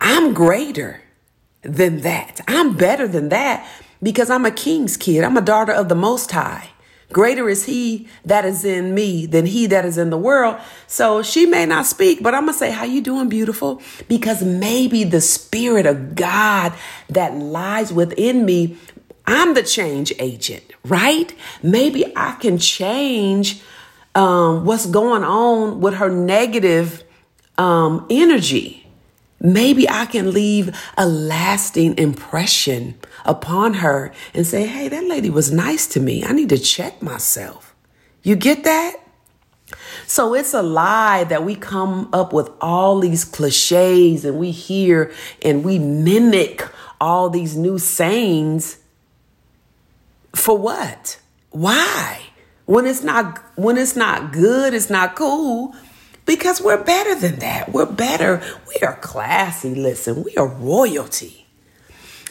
I'm 0.00 0.34
greater 0.34 1.02
than 1.62 2.00
that. 2.02 2.40
I'm 2.46 2.76
better 2.76 3.08
than 3.08 3.28
that 3.30 3.68
because 4.02 4.30
I'm 4.30 4.44
a 4.44 4.50
king's 4.50 4.96
kid. 4.96 5.24
I'm 5.24 5.36
a 5.36 5.42
daughter 5.42 5.72
of 5.72 5.88
the 5.88 5.94
Most 5.94 6.30
High. 6.30 6.70
Greater 7.10 7.48
is 7.48 7.64
he 7.64 8.06
that 8.26 8.44
is 8.44 8.66
in 8.66 8.94
me 8.94 9.24
than 9.24 9.46
he 9.46 9.66
that 9.66 9.86
is 9.86 9.96
in 9.96 10.10
the 10.10 10.18
world. 10.18 10.58
So 10.86 11.22
she 11.22 11.46
may 11.46 11.64
not 11.64 11.86
speak, 11.86 12.22
but 12.22 12.34
I'm 12.34 12.42
going 12.42 12.52
to 12.52 12.58
say, 12.58 12.70
how 12.70 12.84
you 12.84 13.00
doing, 13.00 13.30
beautiful? 13.30 13.80
Because 14.08 14.42
maybe 14.42 15.04
the 15.04 15.22
spirit 15.22 15.86
of 15.86 16.14
God 16.14 16.74
that 17.08 17.34
lies 17.34 17.92
within 17.92 18.44
me, 18.44 18.76
I'm 19.26 19.54
the 19.54 19.62
change 19.62 20.12
agent, 20.18 20.64
right? 20.84 21.34
Maybe 21.62 22.12
I 22.14 22.32
can 22.32 22.58
change 22.58 23.62
um, 24.14 24.66
what's 24.66 24.86
going 24.86 25.24
on 25.24 25.80
with 25.80 25.94
her 25.94 26.10
negative 26.10 27.04
um, 27.56 28.06
energy. 28.10 28.87
Maybe 29.40 29.88
I 29.88 30.06
can 30.06 30.32
leave 30.32 30.76
a 30.96 31.06
lasting 31.06 31.96
impression 31.96 32.96
upon 33.24 33.74
her 33.74 34.12
and 34.34 34.46
say, 34.46 34.66
hey, 34.66 34.88
that 34.88 35.04
lady 35.04 35.30
was 35.30 35.52
nice 35.52 35.86
to 35.88 36.00
me. 36.00 36.24
I 36.24 36.32
need 36.32 36.48
to 36.48 36.58
check 36.58 37.00
myself. 37.00 37.74
You 38.22 38.34
get 38.34 38.64
that? 38.64 38.96
So 40.06 40.34
it's 40.34 40.54
a 40.54 40.62
lie 40.62 41.24
that 41.24 41.44
we 41.44 41.54
come 41.54 42.08
up 42.12 42.32
with 42.32 42.50
all 42.60 42.98
these 42.98 43.24
cliches 43.24 44.24
and 44.24 44.38
we 44.38 44.50
hear 44.50 45.12
and 45.42 45.64
we 45.64 45.78
mimic 45.78 46.66
all 47.00 47.30
these 47.30 47.56
new 47.56 47.78
sayings. 47.78 48.78
For 50.34 50.56
what? 50.56 51.20
Why? 51.50 52.22
When 52.64 52.86
it's 52.86 53.02
not 53.02 53.38
when 53.56 53.78
it's 53.78 53.96
not 53.96 54.32
good, 54.32 54.74
it's 54.74 54.90
not 54.90 55.16
cool 55.16 55.74
because 56.28 56.60
we're 56.60 56.84
better 56.84 57.14
than 57.14 57.36
that. 57.36 57.72
We're 57.72 57.86
better. 57.90 58.42
We 58.68 58.86
are 58.86 58.96
classy. 58.96 59.74
Listen, 59.74 60.22
we 60.22 60.36
are 60.36 60.46
royalty. 60.46 61.46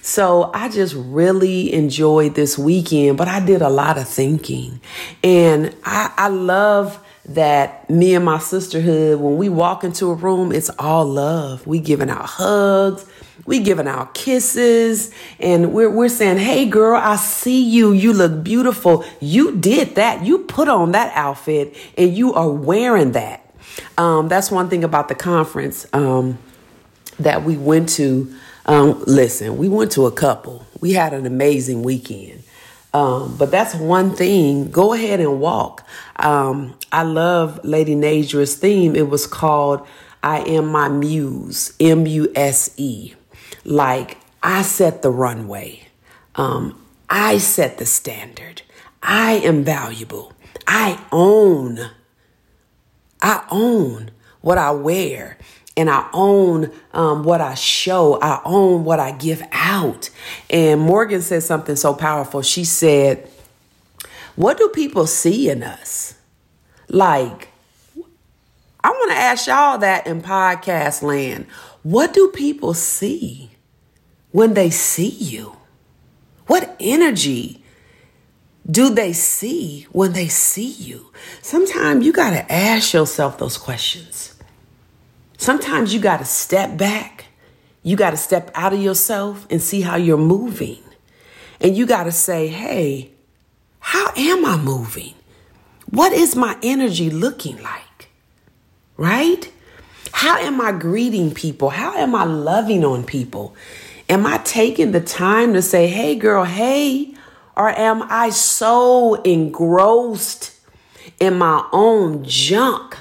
So 0.03 0.51
I 0.53 0.69
just 0.69 0.93
really 0.95 1.73
enjoyed 1.73 2.35
this 2.35 2.59
weekend, 2.59 3.17
but 3.17 3.27
I 3.27 3.43
did 3.43 3.63
a 3.63 3.69
lot 3.69 3.97
of 3.97 4.07
thinking. 4.07 4.79
And 5.23 5.75
I, 5.83 6.13
I 6.15 6.27
love 6.27 7.03
that 7.25 7.89
me 7.89 8.13
and 8.13 8.23
my 8.23 8.37
sisterhood, 8.37 9.19
when 9.19 9.35
we 9.35 9.49
walk 9.49 9.83
into 9.83 10.11
a 10.11 10.13
room, 10.13 10.51
it's 10.51 10.69
all 10.77 11.03
love. 11.03 11.65
We 11.65 11.79
giving 11.79 12.11
out 12.11 12.25
hugs, 12.25 13.03
we 13.45 13.59
giving 13.59 13.87
out 13.87 14.13
kisses, 14.13 15.11
and 15.39 15.73
we're, 15.73 15.89
we're 15.89 16.07
saying, 16.07 16.37
hey 16.37 16.69
girl, 16.69 17.01
I 17.01 17.15
see 17.15 17.63
you. 17.63 17.93
You 17.93 18.13
look 18.13 18.43
beautiful. 18.43 19.03
You 19.19 19.57
did 19.57 19.95
that. 19.95 20.23
You 20.23 20.39
put 20.45 20.69
on 20.69 20.91
that 20.91 21.11
outfit 21.15 21.75
and 21.97 22.15
you 22.15 22.35
are 22.35 22.49
wearing 22.49 23.13
that. 23.13 23.46
Um, 23.97 24.27
that's 24.27 24.51
one 24.51 24.69
thing 24.69 24.83
about 24.83 25.07
the 25.07 25.15
conference 25.15 25.85
um, 25.93 26.37
that 27.19 27.43
we 27.43 27.57
went 27.57 27.89
to. 27.89 28.33
Um, 28.65 29.03
listen, 29.07 29.57
we 29.57 29.69
went 29.69 29.91
to 29.93 30.05
a 30.05 30.11
couple. 30.11 30.65
We 30.79 30.93
had 30.93 31.13
an 31.13 31.25
amazing 31.25 31.83
weekend. 31.83 32.43
Um, 32.93 33.37
but 33.37 33.51
that's 33.51 33.75
one 33.75 34.15
thing. 34.15 34.71
Go 34.71 34.93
ahead 34.93 35.19
and 35.19 35.39
walk. 35.39 35.85
Um, 36.15 36.75
I 36.91 37.03
love 37.03 37.59
Lady 37.63 37.95
Nadra's 37.95 38.55
theme. 38.55 38.95
It 38.95 39.09
was 39.09 39.27
called 39.27 39.85
I 40.23 40.39
Am 40.39 40.67
My 40.67 40.89
Muse, 40.89 41.73
M 41.79 42.07
U 42.07 42.31
S 42.35 42.73
E. 42.77 43.13
Like, 43.63 44.17
I 44.41 44.61
set 44.61 45.01
the 45.01 45.11
runway. 45.11 45.87
Um, 46.35 46.81
I 47.09 47.37
set 47.37 47.77
the 47.77 47.85
standard. 47.85 48.61
I 49.03 49.33
am 49.33 49.63
valuable. 49.63 50.33
I 50.65 50.99
own 51.11 51.91
I 53.21 53.45
own 53.49 54.11
what 54.41 54.57
I 54.57 54.71
wear 54.71 55.37
and 55.77 55.89
I 55.89 56.09
own 56.11 56.71
um, 56.93 57.23
what 57.23 57.39
I 57.39 57.53
show. 57.53 58.19
I 58.19 58.41
own 58.43 58.83
what 58.83 58.99
I 58.99 59.11
give 59.11 59.43
out. 59.51 60.09
And 60.49 60.81
Morgan 60.81 61.21
said 61.21 61.43
something 61.43 61.75
so 61.75 61.93
powerful. 61.93 62.41
She 62.41 62.65
said, 62.65 63.29
What 64.35 64.57
do 64.57 64.69
people 64.69 65.05
see 65.05 65.49
in 65.49 65.61
us? 65.61 66.15
Like, 66.89 67.49
I 68.83 68.89
want 68.89 69.11
to 69.11 69.17
ask 69.17 69.47
y'all 69.47 69.77
that 69.79 70.07
in 70.07 70.21
podcast 70.21 71.03
land. 71.03 71.45
What 71.83 72.13
do 72.13 72.29
people 72.29 72.73
see 72.73 73.51
when 74.31 74.55
they 74.55 74.69
see 74.69 75.09
you? 75.09 75.57
What 76.47 76.75
energy 76.79 77.63
do 78.69 78.89
they 78.93 79.13
see 79.13 79.87
when 79.91 80.13
they 80.13 80.27
see 80.27 80.67
you? 80.67 81.11
Sometimes 81.41 82.05
you 82.05 82.11
got 82.11 82.31
to 82.31 82.51
ask 82.51 82.93
yourself 82.93 83.37
those 83.37 83.57
questions. 83.57 84.35
Sometimes 85.37 85.93
you 85.93 85.99
got 85.99 86.17
to 86.17 86.25
step 86.25 86.77
back. 86.77 87.25
You 87.83 87.95
got 87.95 88.11
to 88.11 88.17
step 88.17 88.51
out 88.53 88.73
of 88.73 88.81
yourself 88.81 89.47
and 89.49 89.61
see 89.61 89.81
how 89.81 89.95
you're 89.95 90.17
moving. 90.17 90.79
And 91.61 91.77
you 91.77 91.85
got 91.85 92.03
to 92.03 92.11
say, 92.11 92.47
hey, 92.47 93.11
how 93.79 94.11
am 94.17 94.45
I 94.45 94.57
moving? 94.57 95.13
What 95.89 96.11
is 96.11 96.35
my 96.35 96.57
energy 96.61 97.09
looking 97.09 97.61
like? 97.63 98.09
Right? 98.97 99.49
How 100.11 100.37
am 100.39 100.59
I 100.59 100.73
greeting 100.73 101.33
people? 101.33 101.69
How 101.69 101.95
am 101.95 102.13
I 102.15 102.25
loving 102.25 102.83
on 102.83 103.05
people? 103.05 103.55
Am 104.09 104.25
I 104.25 104.39
taking 104.39 104.91
the 104.91 104.99
time 104.99 105.53
to 105.53 105.61
say, 105.61 105.87
hey, 105.87 106.15
girl, 106.15 106.43
hey, 106.43 107.13
or 107.57 107.69
am 107.69 108.03
I 108.03 108.29
so 108.29 109.15
engrossed 109.15 110.55
in 111.19 111.39
my 111.39 111.67
own 111.73 112.23
junk 112.23 112.97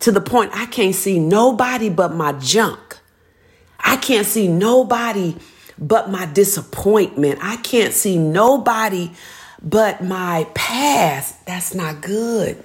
to 0.00 0.12
the 0.12 0.20
point 0.20 0.50
I 0.54 0.66
can't 0.66 0.94
see 0.94 1.18
nobody 1.18 1.88
but 1.88 2.14
my 2.14 2.32
junk? 2.32 2.98
I 3.80 3.96
can't 3.96 4.26
see 4.26 4.46
nobody 4.46 5.36
but 5.78 6.10
my 6.10 6.26
disappointment. 6.26 7.38
I 7.42 7.56
can't 7.56 7.94
see 7.94 8.18
nobody 8.18 9.10
but 9.62 10.04
my 10.04 10.46
past. 10.54 11.46
That's 11.46 11.74
not 11.74 12.02
good. 12.02 12.62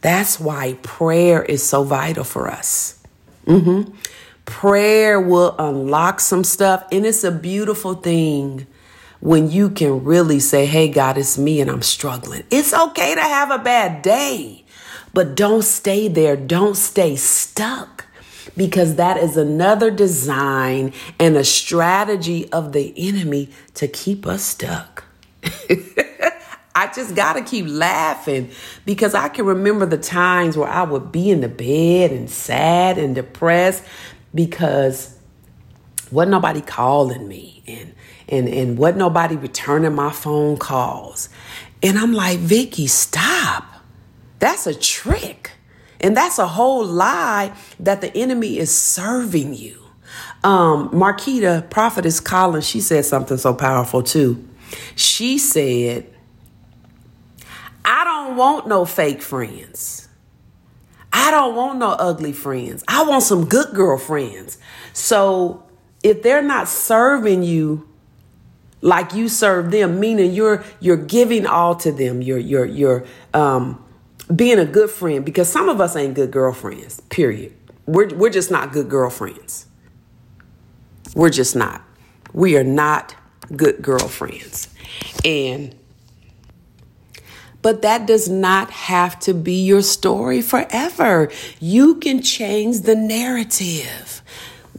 That's 0.00 0.40
why 0.40 0.78
prayer 0.82 1.42
is 1.42 1.62
so 1.62 1.84
vital 1.84 2.24
for 2.24 2.48
us. 2.48 3.02
Mm-hmm. 3.46 3.94
Prayer 4.46 5.20
will 5.20 5.54
unlock 5.58 6.18
some 6.18 6.44
stuff, 6.44 6.84
and 6.90 7.04
it's 7.04 7.24
a 7.24 7.30
beautiful 7.30 7.94
thing 7.94 8.66
when 9.20 9.50
you 9.50 9.70
can 9.70 10.02
really 10.04 10.40
say, 10.40 10.66
Hey, 10.66 10.88
God, 10.88 11.18
it's 11.18 11.38
me 11.38 11.60
and 11.60 11.70
I'm 11.70 11.82
struggling. 11.82 12.44
It's 12.50 12.72
okay 12.72 13.14
to 13.14 13.20
have 13.20 13.50
a 13.50 13.58
bad 13.58 14.02
day, 14.02 14.64
but 15.12 15.34
don't 15.34 15.62
stay 15.62 16.08
there. 16.08 16.36
Don't 16.36 16.76
stay 16.76 17.16
stuck 17.16 18.06
because 18.56 18.96
that 18.96 19.16
is 19.16 19.36
another 19.36 19.90
design 19.90 20.92
and 21.18 21.36
a 21.36 21.44
strategy 21.44 22.50
of 22.52 22.72
the 22.72 22.94
enemy 22.96 23.50
to 23.74 23.86
keep 23.86 24.26
us 24.26 24.42
stuck. 24.42 25.04
I 26.74 26.86
just 26.94 27.14
got 27.14 27.34
to 27.34 27.42
keep 27.42 27.66
laughing 27.68 28.50
because 28.86 29.14
I 29.14 29.28
can 29.28 29.44
remember 29.44 29.86
the 29.86 29.98
times 29.98 30.56
where 30.56 30.68
I 30.68 30.82
would 30.82 31.12
be 31.12 31.30
in 31.30 31.40
the 31.40 31.48
bed 31.48 32.12
and 32.12 32.30
sad 32.30 32.96
and 32.96 33.14
depressed 33.14 33.84
because 34.34 35.16
wasn't 36.10 36.30
nobody 36.30 36.60
calling 36.60 37.28
me 37.28 37.62
and 37.66 37.94
and 38.30 38.48
and 38.48 38.78
wasn't 38.78 38.98
nobody 38.98 39.36
returning 39.36 39.94
my 39.94 40.10
phone 40.10 40.56
calls. 40.56 41.28
And 41.82 41.98
I'm 41.98 42.12
like, 42.12 42.38
Vicki, 42.38 42.86
stop. 42.86 43.64
That's 44.38 44.66
a 44.66 44.74
trick. 44.74 45.52
And 46.00 46.16
that's 46.16 46.38
a 46.38 46.46
whole 46.46 46.84
lie 46.84 47.52
that 47.78 48.00
the 48.00 48.14
enemy 48.16 48.58
is 48.58 48.74
serving 48.74 49.54
you. 49.54 49.82
Um, 50.42 50.88
Marquita, 50.90 51.68
prophetess 51.68 52.20
Collins, 52.20 52.66
she 52.66 52.80
said 52.80 53.04
something 53.04 53.36
so 53.36 53.52
powerful 53.52 54.02
too. 54.02 54.46
She 54.96 55.36
said, 55.38 56.06
I 57.84 58.04
don't 58.04 58.36
want 58.36 58.66
no 58.66 58.84
fake 58.84 59.20
friends. 59.20 60.08
I 61.12 61.30
don't 61.30 61.54
want 61.54 61.78
no 61.78 61.90
ugly 61.90 62.32
friends. 62.32 62.84
I 62.88 63.02
want 63.02 63.22
some 63.22 63.46
good 63.46 63.74
girlfriends. 63.74 64.58
So 64.92 65.64
if 66.02 66.22
they're 66.22 66.42
not 66.42 66.68
serving 66.68 67.42
you 67.42 67.89
like 68.80 69.14
you 69.14 69.28
serve 69.28 69.70
them, 69.70 70.00
meaning 70.00 70.32
you're 70.32 70.64
you're 70.80 70.96
giving 70.96 71.46
all 71.46 71.74
to 71.76 71.92
them, 71.92 72.22
you're 72.22 72.38
you're 72.38 72.66
you're 72.66 73.04
um 73.34 73.84
being 74.34 74.58
a 74.58 74.64
good 74.64 74.90
friend 74.90 75.24
because 75.24 75.48
some 75.48 75.68
of 75.68 75.80
us 75.80 75.96
ain't 75.96 76.14
good 76.14 76.30
girlfriends, 76.30 77.00
period. 77.08 77.52
We're, 77.86 78.14
we're 78.14 78.30
just 78.30 78.50
not 78.50 78.72
good 78.72 78.88
girlfriends. 78.88 79.66
We're 81.14 81.30
just 81.30 81.56
not. 81.56 81.82
We 82.32 82.56
are 82.56 82.64
not 82.64 83.16
good 83.56 83.82
girlfriends. 83.82 84.68
And 85.24 85.74
but 87.62 87.82
that 87.82 88.06
does 88.06 88.28
not 88.28 88.70
have 88.70 89.18
to 89.20 89.34
be 89.34 89.62
your 89.62 89.82
story 89.82 90.40
forever. 90.40 91.30
You 91.58 91.96
can 91.96 92.22
change 92.22 92.82
the 92.82 92.94
narrative. 92.94 94.22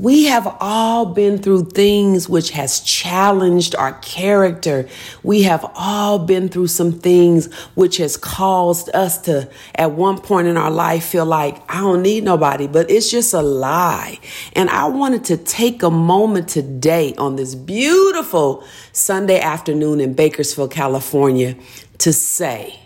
We 0.02 0.24
have 0.24 0.58
all 0.60 1.06
been 1.06 1.38
through 1.38 1.66
things 1.66 2.28
which 2.28 2.50
has 2.50 2.80
challenged 2.80 3.76
our 3.76 3.94
character. 4.00 4.90
We 5.22 5.44
have 5.44 5.64
all 5.76 6.18
been 6.18 6.50
through 6.50 6.70
some 6.70 6.92
things 6.92 7.54
which 7.76 7.98
has 7.98 8.18
caused 8.18 8.90
us 8.96 9.22
to, 9.26 9.48
at 9.76 9.92
one 9.92 10.18
point 10.18 10.48
in 10.48 10.58
our 10.58 10.72
life, 10.72 11.06
feel 11.06 11.28
like, 11.28 11.62
I 11.72 11.82
don't 11.82 12.02
need 12.02 12.24
nobody, 12.24 12.66
but 12.66 12.90
it's 12.90 13.12
just 13.12 13.32
a 13.36 13.44
lie. 13.44 14.20
And 14.54 14.72
I 14.72 14.86
wanted 14.88 15.24
to 15.26 15.38
take 15.38 15.84
a 15.84 15.92
moment 15.92 16.50
today 16.50 17.14
on 17.20 17.36
this 17.36 17.54
beautiful 17.54 18.64
Sunday 18.94 19.40
afternoon 19.40 20.00
in 20.00 20.16
Bakersfield, 20.16 20.72
California, 20.72 21.56
to 22.00 22.12
say, 22.12 22.81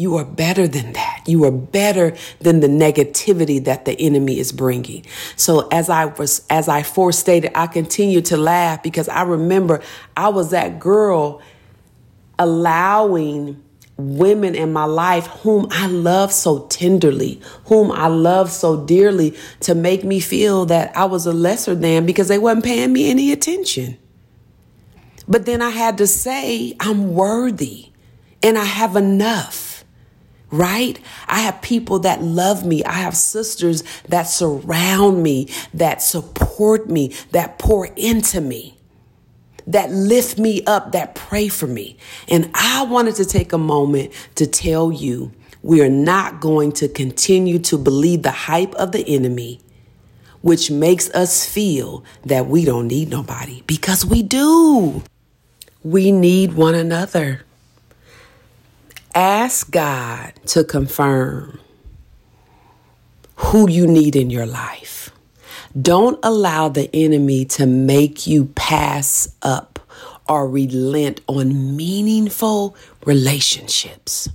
you 0.00 0.16
are 0.16 0.24
better 0.24 0.66
than 0.66 0.94
that. 0.94 1.22
You 1.26 1.44
are 1.44 1.50
better 1.50 2.16
than 2.40 2.60
the 2.60 2.68
negativity 2.68 3.62
that 3.64 3.84
the 3.84 3.92
enemy 4.00 4.38
is 4.38 4.50
bringing. 4.50 5.04
So 5.36 5.68
as 5.68 5.90
I 5.90 6.06
was, 6.06 6.42
as 6.48 6.70
I 6.70 6.82
forestated, 6.82 7.50
I 7.54 7.66
continue 7.66 8.22
to 8.22 8.38
laugh 8.38 8.82
because 8.82 9.10
I 9.10 9.22
remember 9.24 9.82
I 10.16 10.30
was 10.30 10.52
that 10.52 10.80
girl 10.80 11.42
allowing 12.38 13.62
women 13.98 14.54
in 14.54 14.72
my 14.72 14.86
life 14.86 15.26
whom 15.26 15.66
I 15.70 15.86
love 15.86 16.32
so 16.32 16.66
tenderly, 16.68 17.38
whom 17.66 17.92
I 17.92 18.06
love 18.06 18.50
so 18.50 18.86
dearly 18.86 19.36
to 19.60 19.74
make 19.74 20.02
me 20.02 20.18
feel 20.18 20.64
that 20.64 20.96
I 20.96 21.04
was 21.04 21.26
a 21.26 21.34
lesser 21.34 21.74
than 21.74 22.06
because 22.06 22.28
they 22.28 22.38
wasn't 22.38 22.64
paying 22.64 22.94
me 22.94 23.10
any 23.10 23.32
attention. 23.32 23.98
But 25.28 25.44
then 25.44 25.60
I 25.60 25.68
had 25.68 25.98
to 25.98 26.06
say, 26.06 26.74
I'm 26.80 27.12
worthy 27.12 27.90
and 28.42 28.56
I 28.56 28.64
have 28.64 28.96
enough 28.96 29.69
right? 30.50 30.98
I 31.28 31.40
have 31.40 31.62
people 31.62 32.00
that 32.00 32.22
love 32.22 32.64
me. 32.64 32.84
I 32.84 32.92
have 32.92 33.16
sisters 33.16 33.82
that 34.08 34.24
surround 34.24 35.22
me, 35.22 35.48
that 35.74 36.02
support 36.02 36.88
me, 36.88 37.14
that 37.30 37.58
pour 37.58 37.86
into 37.86 38.40
me, 38.40 38.76
that 39.66 39.90
lift 39.90 40.38
me 40.38 40.64
up, 40.64 40.92
that 40.92 41.14
pray 41.14 41.48
for 41.48 41.66
me. 41.66 41.96
And 42.28 42.50
I 42.54 42.82
wanted 42.84 43.14
to 43.16 43.24
take 43.24 43.52
a 43.52 43.58
moment 43.58 44.12
to 44.36 44.46
tell 44.46 44.90
you 44.90 45.32
we 45.62 45.82
are 45.82 45.90
not 45.90 46.40
going 46.40 46.72
to 46.72 46.88
continue 46.88 47.58
to 47.60 47.76
believe 47.76 48.22
the 48.22 48.30
hype 48.30 48.74
of 48.74 48.92
the 48.92 49.06
enemy. 49.06 49.60
Which 50.42 50.70
makes 50.70 51.10
us 51.10 51.46
feel 51.46 52.02
that 52.24 52.46
we 52.46 52.64
don't 52.64 52.88
need 52.88 53.10
nobody 53.10 53.62
because 53.66 54.06
we 54.06 54.22
do. 54.22 55.02
We 55.84 56.12
need 56.12 56.54
one 56.54 56.74
another. 56.74 57.44
Ask 59.14 59.70
God 59.70 60.34
to 60.46 60.62
confirm 60.62 61.58
who 63.36 63.68
you 63.68 63.86
need 63.86 64.14
in 64.14 64.30
your 64.30 64.46
life. 64.46 65.10
Don't 65.80 66.18
allow 66.22 66.68
the 66.68 66.88
enemy 66.94 67.44
to 67.46 67.66
make 67.66 68.26
you 68.26 68.46
pass 68.46 69.34
up 69.42 69.80
or 70.28 70.48
relent 70.48 71.20
on 71.26 71.76
meaningful 71.76 72.76
relationships. 73.04 74.28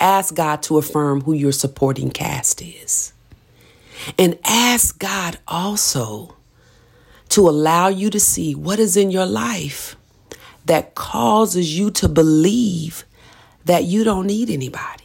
Ask 0.00 0.34
God 0.34 0.62
to 0.64 0.78
affirm 0.78 1.22
who 1.22 1.32
your 1.32 1.52
supporting 1.52 2.10
cast 2.10 2.62
is. 2.62 3.12
And 4.18 4.38
ask 4.44 4.98
God 4.98 5.38
also 5.46 6.36
to 7.30 7.48
allow 7.48 7.88
you 7.88 8.08
to 8.10 8.20
see 8.20 8.54
what 8.54 8.78
is 8.78 8.96
in 8.96 9.10
your 9.10 9.26
life 9.26 9.96
that 10.64 10.94
causes 10.94 11.78
you 11.78 11.90
to 11.90 12.08
believe 12.08 13.04
that 13.68 13.84
you 13.84 14.02
don't 14.02 14.26
need 14.26 14.48
anybody. 14.48 15.04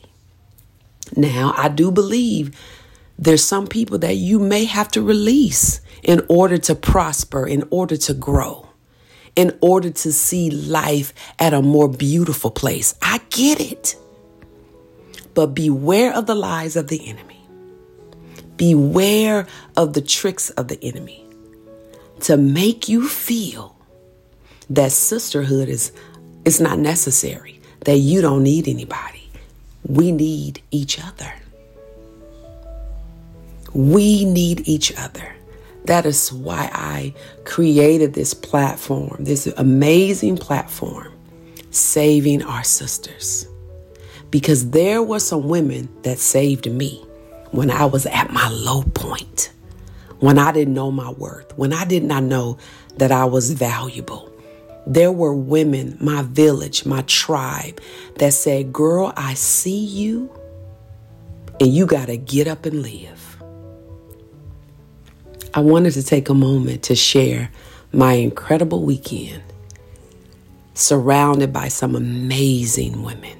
Now, 1.17 1.53
I 1.57 1.67
do 1.67 1.91
believe 1.91 2.57
there's 3.19 3.43
some 3.43 3.67
people 3.67 3.97
that 3.99 4.15
you 4.15 4.39
may 4.39 4.63
have 4.63 4.87
to 4.91 5.01
release 5.01 5.81
in 6.01 6.25
order 6.29 6.57
to 6.57 6.73
prosper, 6.73 7.45
in 7.45 7.65
order 7.71 7.97
to 7.97 8.13
grow, 8.13 8.69
in 9.35 9.57
order 9.59 9.89
to 9.89 10.13
see 10.13 10.49
life 10.49 11.13
at 11.39 11.53
a 11.53 11.61
more 11.61 11.89
beautiful 11.89 12.51
place. 12.51 12.95
I 13.01 13.19
get 13.29 13.59
it. 13.59 13.97
But 15.33 15.47
beware 15.47 16.13
of 16.15 16.25
the 16.25 16.35
lies 16.35 16.77
of 16.77 16.87
the 16.87 17.05
enemy. 17.09 17.41
Beware 18.55 19.45
of 19.75 19.91
the 19.91 20.01
tricks 20.01 20.51
of 20.51 20.69
the 20.69 20.81
enemy 20.81 21.25
to 22.21 22.37
make 22.37 22.87
you 22.87 23.09
feel 23.09 23.75
that 24.69 24.93
sisterhood 24.93 25.67
is, 25.67 25.91
is 26.45 26.61
not 26.61 26.79
necessary 26.79 27.59
that 27.85 27.97
you 27.97 28.21
don't 28.21 28.43
need 28.43 28.67
anybody. 28.67 29.29
We 29.85 30.11
need 30.11 30.61
each 30.71 31.03
other. 31.03 31.33
We 33.73 34.25
need 34.25 34.67
each 34.67 34.95
other. 34.97 35.35
That 35.85 36.05
is 36.05 36.31
why 36.31 36.69
I 36.73 37.13
created 37.43 38.13
this 38.13 38.33
platform, 38.33 39.17
this 39.19 39.47
amazing 39.57 40.37
platform, 40.37 41.11
Saving 41.71 42.43
Our 42.43 42.63
Sisters. 42.63 43.47
Because 44.29 44.69
there 44.71 45.03
were 45.03 45.19
some 45.19 45.47
women 45.49 45.89
that 46.03 46.19
saved 46.19 46.71
me 46.71 47.03
when 47.51 47.69
I 47.69 47.85
was 47.85 48.05
at 48.05 48.31
my 48.31 48.49
low 48.49 48.83
point, 48.83 49.51
when 50.19 50.39
I 50.39 50.51
didn't 50.51 50.73
know 50.73 50.91
my 50.91 51.11
worth, 51.11 51.55
when 51.57 51.73
I 51.73 51.85
did 51.85 52.03
not 52.03 52.23
know 52.23 52.57
that 52.97 53.11
I 53.11 53.25
was 53.25 53.51
valuable. 53.51 54.32
There 54.85 55.11
were 55.11 55.33
women, 55.33 55.97
my 56.01 56.23
village, 56.23 56.85
my 56.85 57.03
tribe, 57.03 57.79
that 58.17 58.33
said, 58.33 58.73
Girl, 58.73 59.13
I 59.15 59.33
see 59.33 59.83
you, 59.83 60.29
and 61.59 61.73
you 61.73 61.85
got 61.85 62.07
to 62.07 62.17
get 62.17 62.47
up 62.47 62.65
and 62.65 62.81
live. 62.81 63.37
I 65.53 65.59
wanted 65.59 65.91
to 65.91 66.03
take 66.03 66.29
a 66.29 66.33
moment 66.33 66.83
to 66.83 66.95
share 66.95 67.51
my 67.91 68.13
incredible 68.13 68.83
weekend 68.83 69.43
surrounded 70.73 71.53
by 71.53 71.67
some 71.67 71.95
amazing 71.95 73.03
women. 73.03 73.37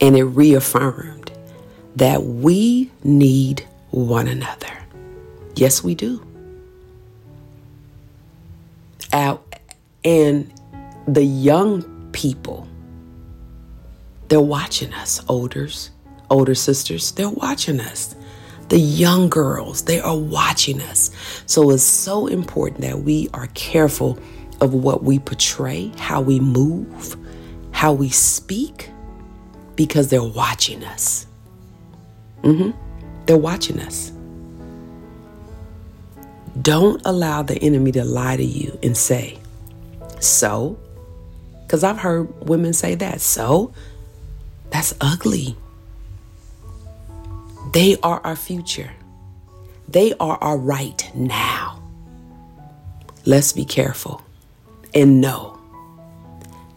And 0.00 0.16
it 0.16 0.24
reaffirmed 0.24 1.30
that 1.96 2.24
we 2.24 2.90
need 3.04 3.66
one 3.90 4.28
another. 4.28 4.72
Yes, 5.56 5.84
we 5.84 5.94
do. 5.94 6.24
Our, 9.12 9.40
and 10.04 10.52
the 11.06 11.24
young 11.24 12.10
people, 12.12 12.68
they're 14.28 14.40
watching 14.40 14.92
us, 14.94 15.22
olders, 15.28 15.90
older 16.30 16.54
sisters, 16.54 17.12
they're 17.12 17.28
watching 17.28 17.80
us. 17.80 18.14
The 18.68 18.78
young 18.78 19.28
girls, 19.28 19.82
they 19.82 19.98
are 19.98 20.16
watching 20.16 20.80
us. 20.80 21.10
So 21.46 21.70
it's 21.70 21.82
so 21.82 22.28
important 22.28 22.82
that 22.82 23.00
we 23.00 23.28
are 23.34 23.48
careful 23.54 24.16
of 24.60 24.74
what 24.74 25.02
we 25.02 25.18
portray, 25.18 25.90
how 25.98 26.20
we 26.20 26.38
move, 26.38 27.16
how 27.72 27.92
we 27.92 28.10
speak, 28.10 28.90
because 29.74 30.08
they're 30.08 30.22
watching 30.22 30.84
us. 30.84 31.26
Mm-hmm. 32.42 32.70
They're 33.26 33.36
watching 33.36 33.80
us. 33.80 34.12
Don't 36.62 37.02
allow 37.04 37.42
the 37.42 37.56
enemy 37.56 37.90
to 37.92 38.04
lie 38.04 38.36
to 38.36 38.44
you 38.44 38.78
and 38.82 38.96
say, 38.96 39.39
so? 40.20 40.78
Because 41.62 41.84
I've 41.84 41.98
heard 41.98 42.48
women 42.48 42.72
say 42.72 42.94
that. 42.96 43.20
So? 43.20 43.72
That's 44.70 44.94
ugly. 45.00 45.56
They 47.72 47.96
are 48.02 48.20
our 48.24 48.36
future. 48.36 48.90
They 49.88 50.14
are 50.14 50.36
our 50.40 50.56
right 50.56 51.10
now. 51.14 51.82
Let's 53.26 53.52
be 53.52 53.64
careful 53.64 54.22
and 54.94 55.20
know 55.20 55.58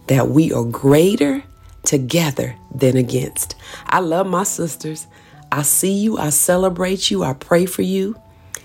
that 0.08 0.29
we 0.29 0.51
are 0.51 0.65
greater 0.65 1.43
together 1.84 2.56
than 2.73 2.97
against. 2.97 3.56
I 3.86 3.99
love 3.99 4.27
my 4.27 4.43
sisters. 4.43 5.08
I 5.51 5.62
see 5.62 5.93
you. 5.93 6.17
I 6.17 6.29
celebrate 6.29 7.12
you. 7.12 7.23
I 7.23 7.34
pray 7.34 7.65
for 7.65 7.82
you. 7.82 8.19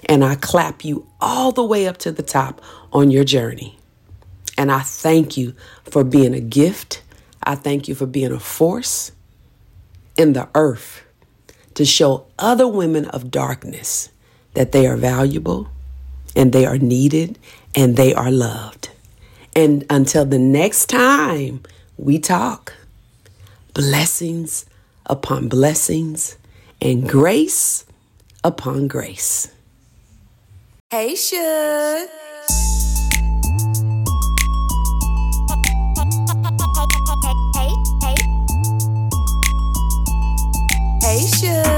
And 0.09 0.25
I 0.25 0.37
clap 0.37 0.85
you 0.85 1.07
all 1.21 1.53
the 1.53 1.65
way 1.65 1.87
up 1.87 1.99
to 1.99 2.13
the 2.13 2.23
top 2.23 2.61
on 2.93 3.11
your 3.11 3.25
journey. 3.25 3.78
And 4.59 4.73
I 4.73 4.81
thank 4.81 5.37
you 5.37 5.55
for 5.85 6.03
being 6.03 6.35
a 6.35 6.41
gift. 6.41 7.03
I 7.45 7.55
thank 7.55 7.87
you 7.87 7.95
for 7.95 8.07
being 8.07 8.33
a 8.33 8.41
force 8.41 9.13
in 10.17 10.33
the 10.33 10.49
earth 10.55 11.05
to 11.75 11.85
show 11.85 12.27
other 12.39 12.67
women 12.67 13.07
of 13.07 13.31
darkness 13.31 14.11
that 14.55 14.73
they 14.73 14.89
are 14.89 14.97
valuable 14.97 15.69
and 16.35 16.53
they 16.53 16.67
are 16.67 16.77
needed 16.77 17.39
and 17.75 17.97
they 17.97 18.13
are 18.13 18.33
loved. 18.33 18.91
And 19.55 19.87
until 19.89 20.25
the 20.25 20.41
next 20.41 20.87
time 20.87 21.63
we 21.97 22.19
talk, 22.19 22.75
blessings 23.75 24.67
upon 25.07 25.49
blessings 25.49 26.37
and 26.83 27.09
grace 27.09 27.85
upon 28.43 28.89
grace. 28.89 29.53
Hey, 30.91 31.15
Shug. 31.15 32.09
Station. 41.27 41.78